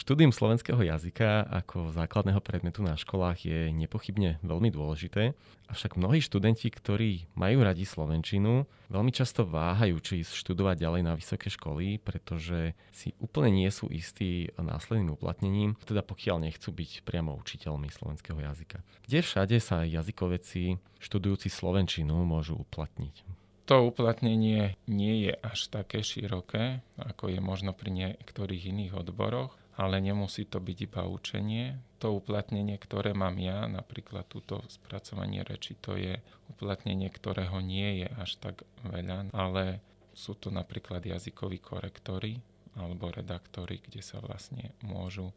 Štúdium 0.00 0.32
slovenského 0.32 0.80
jazyka 0.80 1.44
ako 1.44 1.92
základného 1.92 2.40
predmetu 2.40 2.80
na 2.80 2.96
školách 2.96 3.44
je 3.44 3.68
nepochybne 3.68 4.40
veľmi 4.40 4.72
dôležité, 4.72 5.36
avšak 5.68 6.00
mnohí 6.00 6.24
študenti, 6.24 6.72
ktorí 6.72 7.28
majú 7.36 7.60
radi 7.60 7.84
slovenčinu, 7.84 8.64
veľmi 8.88 9.12
často 9.12 9.44
váhajú, 9.44 10.00
či 10.00 10.24
ísť 10.24 10.32
študovať 10.40 10.80
ďalej 10.80 11.02
na 11.04 11.12
vysoké 11.12 11.52
školy, 11.52 12.00
pretože 12.00 12.72
si 12.96 13.12
úplne 13.20 13.60
nie 13.60 13.68
sú 13.68 13.92
istí 13.92 14.48
následným 14.56 15.20
uplatnením, 15.20 15.76
teda 15.84 16.00
pokiaľ 16.00 16.48
nechcú 16.48 16.72
byť 16.72 17.04
priamo 17.04 17.36
učiteľmi 17.36 17.92
slovenského 17.92 18.40
jazyka. 18.40 18.80
Kde 19.04 19.20
všade 19.20 19.60
sa 19.60 19.84
jazykoveci 19.84 20.80
študujúci 20.96 21.52
slovenčinu 21.52 22.24
môžu 22.24 22.56
uplatniť? 22.56 23.36
to 23.70 23.86
uplatnenie 23.86 24.74
nie 24.90 25.30
je 25.30 25.32
až 25.46 25.70
také 25.70 26.02
široké, 26.02 26.82
ako 26.98 27.30
je 27.30 27.38
možno 27.38 27.70
pri 27.70 27.94
niektorých 27.94 28.74
iných 28.74 28.98
odboroch 28.98 29.59
ale 29.80 29.96
nemusí 30.04 30.44
to 30.44 30.60
byť 30.60 30.78
iba 30.84 31.08
učenie. 31.08 31.80
To 32.04 32.20
uplatnenie, 32.20 32.76
ktoré 32.76 33.16
mám 33.16 33.40
ja, 33.40 33.64
napríklad 33.64 34.28
túto 34.28 34.60
spracovanie 34.68 35.40
reči, 35.40 35.72
to 35.80 35.96
je 35.96 36.20
uplatnenie, 36.52 37.08
ktorého 37.08 37.64
nie 37.64 38.04
je 38.04 38.08
až 38.20 38.36
tak 38.36 38.68
veľa, 38.84 39.32
ale 39.32 39.80
sú 40.12 40.36
to 40.36 40.52
napríklad 40.52 41.00
jazykoví 41.00 41.64
korektory 41.64 42.44
alebo 42.76 43.08
redaktory, 43.08 43.80
kde 43.80 44.04
sa 44.04 44.20
vlastne 44.20 44.76
môžu 44.84 45.32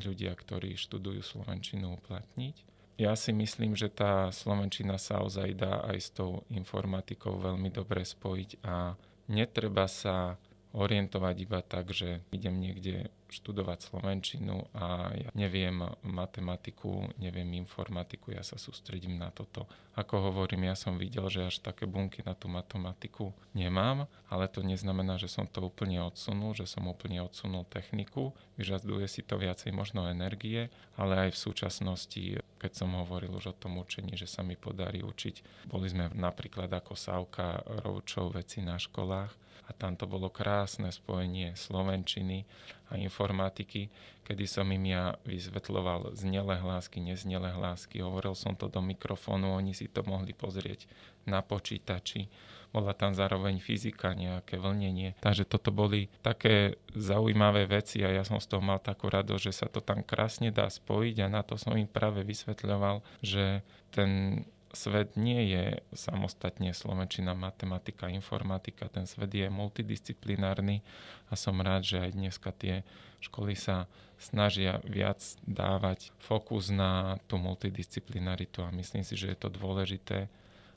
ľudia, 0.00 0.32
ktorí 0.32 0.76
študujú 0.80 1.20
slovenčinu, 1.20 2.00
uplatniť. 2.00 2.56
Ja 2.96 3.12
si 3.12 3.36
myslím, 3.36 3.76
že 3.76 3.92
tá 3.92 4.32
slovenčina 4.32 4.96
sa 4.96 5.20
ozaj 5.20 5.52
dá 5.52 5.84
aj 5.84 5.98
s 6.00 6.08
tou 6.16 6.48
informatikou 6.48 7.36
veľmi 7.36 7.68
dobre 7.68 8.00
spojiť 8.08 8.64
a 8.64 8.96
netreba 9.28 9.84
sa 9.84 10.40
orientovať 10.76 11.36
iba 11.40 11.60
tak, 11.60 11.92
že 11.92 12.24
idem 12.32 12.56
niekde 12.56 13.08
študovať 13.36 13.92
slovenčinu 13.92 14.72
a 14.72 15.12
ja 15.12 15.30
neviem 15.36 15.84
matematiku, 16.02 17.12
neviem 17.20 17.46
informatiku, 17.60 18.32
ja 18.32 18.40
sa 18.40 18.56
sústredím 18.56 19.20
na 19.20 19.28
toto. 19.28 19.68
Ako 19.96 20.32
hovorím, 20.32 20.68
ja 20.68 20.76
som 20.76 21.00
videl, 21.00 21.28
že 21.32 21.48
až 21.48 21.56
také 21.64 21.88
bunky 21.88 22.20
na 22.24 22.36
tú 22.36 22.52
matematiku 22.52 23.32
nemám, 23.56 24.04
ale 24.28 24.48
to 24.48 24.60
neznamená, 24.60 25.16
že 25.16 25.28
som 25.28 25.48
to 25.48 25.64
úplne 25.64 26.00
odsunul, 26.04 26.52
že 26.52 26.68
som 26.68 26.84
úplne 26.84 27.20
odsunul 27.24 27.64
techniku. 27.68 28.36
Vyžaduje 28.60 29.08
si 29.08 29.24
to 29.24 29.40
viacej 29.40 29.72
možno 29.72 30.04
energie, 30.08 30.68
ale 31.00 31.28
aj 31.28 31.36
v 31.36 31.42
súčasnosti, 31.48 32.24
keď 32.66 32.82
som 32.82 32.98
hovoril 32.98 33.30
už 33.30 33.54
o 33.54 33.58
tom 33.62 33.78
učení, 33.78 34.18
že 34.18 34.26
sa 34.26 34.42
mi 34.42 34.58
podarí 34.58 35.06
učiť, 35.06 35.70
boli 35.70 35.86
sme 35.86 36.10
napríklad 36.10 36.66
ako 36.66 36.98
Sávka 36.98 37.62
Roučov 37.86 38.34
veci 38.34 38.58
na 38.58 38.74
školách 38.74 39.30
a 39.66 39.70
tam 39.70 39.94
to 39.94 40.10
bolo 40.10 40.34
krásne 40.34 40.90
spojenie 40.90 41.54
slovenčiny 41.54 42.42
a 42.90 42.98
informatiky, 42.98 43.86
kedy 44.26 44.44
som 44.50 44.66
im 44.74 44.82
ja 44.90 45.14
vysvetloval 45.22 46.18
znele 46.18 46.58
hlásky, 46.58 46.98
neznele 46.98 47.54
hlásky, 47.54 48.02
hovoril 48.02 48.34
som 48.34 48.58
to 48.58 48.66
do 48.66 48.82
mikrofónu, 48.82 49.54
oni 49.54 49.70
si 49.70 49.86
to 49.86 50.02
mohli 50.02 50.34
pozrieť 50.34 50.90
na 51.30 51.46
počítači. 51.46 52.26
Bola 52.74 52.90
tam 52.92 53.14
zároveň 53.14 53.62
fyzika, 53.62 54.18
nejaké 54.18 54.58
vlnenie. 54.58 55.14
Takže 55.22 55.46
toto 55.46 55.70
boli 55.70 56.10
také 56.26 56.76
zaujímavé 56.92 57.70
veci 57.70 58.02
a 58.02 58.10
ja 58.10 58.26
som 58.26 58.42
z 58.42 58.50
toho 58.50 58.60
mal 58.60 58.82
takú 58.82 59.06
rado, 59.06 59.38
že 59.38 59.54
sa 59.54 59.70
to 59.70 59.78
tam 59.78 60.02
krásne 60.02 60.50
dá 60.50 60.66
spojiť 60.66 61.22
a 61.22 61.30
na 61.30 61.46
to 61.46 61.54
som 61.54 61.78
im 61.78 61.86
práve 61.86 62.26
vysvetľoval, 62.26 63.06
že 63.22 63.62
ten 63.94 64.42
svet 64.76 65.16
nie 65.16 65.48
je 65.48 65.80
samostatne 65.96 66.76
slovenčina, 66.76 67.32
matematika, 67.32 68.12
informatika. 68.12 68.92
Ten 68.92 69.08
svet 69.08 69.32
je 69.32 69.48
multidisciplinárny 69.48 70.84
a 71.32 71.34
som 71.34 71.56
rád, 71.64 71.88
že 71.88 72.04
aj 72.04 72.10
dneska 72.12 72.52
tie 72.52 72.84
školy 73.24 73.56
sa 73.56 73.88
snažia 74.20 74.84
viac 74.84 75.24
dávať 75.48 76.12
fokus 76.20 76.68
na 76.68 77.16
tú 77.24 77.40
multidisciplinaritu 77.40 78.60
a 78.60 78.68
myslím 78.76 79.04
si, 79.04 79.16
že 79.16 79.32
je 79.32 79.38
to 79.40 79.48
dôležité 79.48 80.28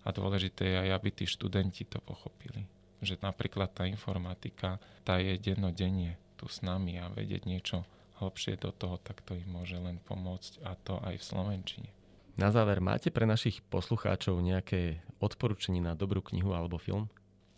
a 0.03 0.09
dôležité 0.15 0.63
je 0.63 0.77
aj, 0.87 0.89
aby 0.95 1.09
tí 1.11 1.25
študenti 1.27 1.83
to 1.83 1.99
pochopili. 1.99 2.63
Že 3.03 3.19
napríklad 3.19 3.75
tá 3.75 3.83
informatika, 3.83 4.79
tá 5.03 5.19
je 5.19 5.35
dennodenne 5.35 6.15
tu 6.39 6.47
s 6.47 6.63
nami 6.63 6.95
a 6.99 7.11
vedieť 7.11 7.43
niečo 7.43 7.83
hlbšie 8.23 8.59
do 8.59 8.71
toho, 8.71 8.99
tak 8.99 9.23
to 9.23 9.35
im 9.35 9.47
môže 9.47 9.75
len 9.79 9.99
pomôcť 10.03 10.63
a 10.63 10.75
to 10.75 10.99
aj 11.03 11.19
v 11.19 11.27
Slovenčine. 11.27 11.98
Na 12.39 12.55
záver, 12.55 12.79
máte 12.79 13.11
pre 13.11 13.27
našich 13.27 13.59
poslucháčov 13.67 14.39
nejaké 14.39 15.03
odporúčanie 15.19 15.83
na 15.83 15.91
dobrú 15.91 16.23
knihu 16.31 16.55
alebo 16.55 16.79
film? 16.79 17.11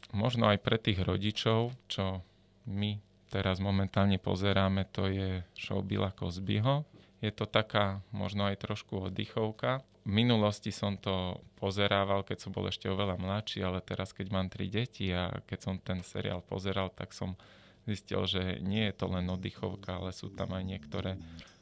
Možno 0.10 0.50
aj 0.50 0.58
pre 0.58 0.82
tých 0.82 1.06
rodičov, 1.06 1.78
čo 1.86 2.26
my 2.66 2.98
teraz 3.30 3.62
momentálne 3.62 4.18
pozeráme, 4.18 4.90
to 4.90 5.06
je 5.06 5.46
show 5.54 5.86
Billa 5.86 6.10
Cosbyho. 6.10 6.82
Je 7.22 7.30
to 7.30 7.46
taká 7.46 8.02
možno 8.10 8.50
aj 8.50 8.58
trošku 8.58 9.06
oddychovka. 9.06 9.86
V 10.02 10.18
minulosti 10.18 10.74
som 10.74 10.98
to 10.98 11.38
pozerával, 11.62 12.26
keď 12.26 12.42
som 12.42 12.50
bol 12.50 12.66
ešte 12.66 12.90
oveľa 12.90 13.22
mladší, 13.22 13.62
ale 13.62 13.86
teraz, 13.86 14.18
keď 14.18 14.34
mám 14.34 14.50
tri 14.50 14.66
deti 14.66 15.14
a 15.14 15.30
keď 15.46 15.60
som 15.62 15.78
ten 15.78 16.02
seriál 16.02 16.42
pozeral, 16.42 16.90
tak 16.90 17.14
som 17.14 17.38
zistil, 17.86 18.26
že 18.26 18.58
nie 18.66 18.90
je 18.90 18.98
to 18.98 19.06
len 19.14 19.30
oddychovka, 19.30 20.02
ale 20.02 20.10
sú 20.10 20.34
tam 20.34 20.58
aj 20.58 20.66
niektoré 20.66 21.22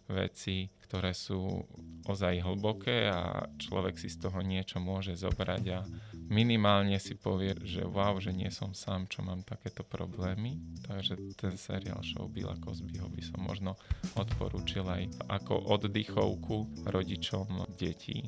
veci, 0.09 0.69
ktoré 0.89 1.13
sú 1.13 1.61
ozaj 2.09 2.41
hlboké 2.41 3.05
a 3.13 3.45
človek 3.61 4.01
si 4.01 4.09
z 4.09 4.25
toho 4.25 4.41
niečo 4.41 4.81
môže 4.81 5.13
zobrať 5.13 5.63
a 5.69 5.85
minimálne 6.33 6.97
si 6.97 7.13
povie, 7.13 7.53
že 7.61 7.85
wow, 7.85 8.17
že 8.17 8.33
nie 8.33 8.49
som 8.49 8.73
sám, 8.73 9.05
čo 9.05 9.21
mám 9.21 9.45
takéto 9.45 9.85
problémy. 9.85 10.57
Takže 10.89 11.37
ten 11.37 11.53
seriál 11.57 12.01
show 12.01 12.25
Billa 12.25 12.57
Cosbyho 12.57 13.05
by 13.05 13.21
som 13.21 13.39
možno 13.45 13.77
odporúčil 14.17 14.85
aj 14.89 15.29
ako 15.29 15.77
oddychovku 15.77 16.85
rodičom 16.89 17.69
detí 17.77 18.25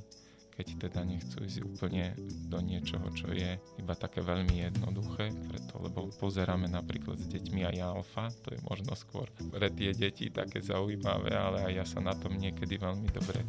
keď 0.61 0.77
teda 0.77 1.01
nechcú 1.01 1.41
ísť 1.41 1.65
úplne 1.65 2.13
do 2.45 2.61
niečoho, 2.61 3.09
čo 3.09 3.33
je 3.33 3.57
iba 3.57 3.93
také 3.97 4.21
veľmi 4.21 4.61
jednoduché, 4.69 5.33
preto 5.49 5.81
lebo 5.81 6.13
pozeráme 6.21 6.69
napríklad 6.69 7.17
s 7.17 7.25
deťmi 7.33 7.65
aj 7.65 7.77
alfa, 7.81 8.29
to 8.45 8.53
je 8.53 8.61
možno 8.69 8.93
skôr 8.93 9.25
pre 9.49 9.73
tie 9.73 9.89
deti 9.97 10.29
také 10.29 10.61
zaujímavé, 10.61 11.33
ale 11.33 11.65
aj 11.65 11.73
ja 11.73 11.85
sa 11.89 11.97
na 11.97 12.13
tom 12.13 12.37
niekedy 12.37 12.77
veľmi 12.77 13.09
dobre 13.09 13.41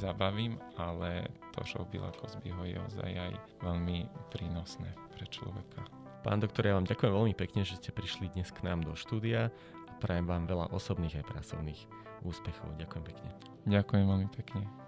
zabavím, 0.00 0.56
ale 0.80 1.28
to 1.52 1.60
show 1.68 1.84
Billa 1.84 2.08
Cosbyho 2.16 2.64
je 2.64 2.80
ozaj 2.80 3.12
aj 3.12 3.32
veľmi 3.60 4.08
prínosné 4.32 4.88
pre 5.12 5.28
človeka. 5.28 5.84
Pán 6.24 6.40
doktor, 6.40 6.64
ja 6.64 6.80
vám 6.80 6.88
ďakujem 6.88 7.12
veľmi 7.12 7.34
pekne, 7.36 7.68
že 7.68 7.76
ste 7.76 7.92
prišli 7.92 8.32
dnes 8.32 8.48
k 8.48 8.64
nám 8.64 8.80
do 8.80 8.96
štúdia 8.96 9.52
a 9.84 9.92
prajem 10.00 10.24
vám 10.24 10.48
veľa 10.48 10.72
osobných 10.72 11.20
aj 11.20 11.28
pracovných 11.28 11.80
úspechov. 12.24 12.80
Ďakujem 12.80 13.04
pekne. 13.04 13.28
Ďakujem 13.68 14.04
veľmi 14.08 14.28
pekne. 14.32 14.83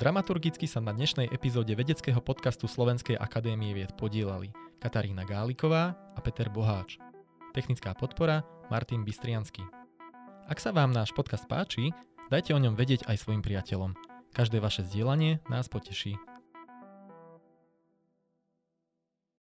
Dramaturgicky 0.00 0.64
sa 0.64 0.80
na 0.80 0.96
dnešnej 0.96 1.28
epizóde 1.28 1.76
vedeckého 1.76 2.16
podcastu 2.24 2.64
Slovenskej 2.64 3.20
akadémie 3.20 3.76
vied 3.76 3.92
podielali 4.00 4.48
Katarína 4.80 5.28
Gáliková 5.28 5.92
a 6.16 6.20
Peter 6.24 6.48
Boháč. 6.48 6.96
Technická 7.52 7.92
podpora 7.92 8.40
Martin 8.72 9.04
Bystriansky. 9.04 9.60
Ak 10.48 10.64
sa 10.64 10.72
vám 10.72 10.96
náš 10.96 11.12
podcast 11.12 11.44
páči, 11.44 11.92
dajte 12.32 12.56
o 12.56 12.62
ňom 12.62 12.72
vedieť 12.72 13.04
aj 13.04 13.20
svojim 13.20 13.44
priateľom. 13.44 13.92
Každé 14.32 14.64
vaše 14.64 14.80
zdieľanie 14.80 15.44
nás 15.52 15.68
poteší. 15.68 16.16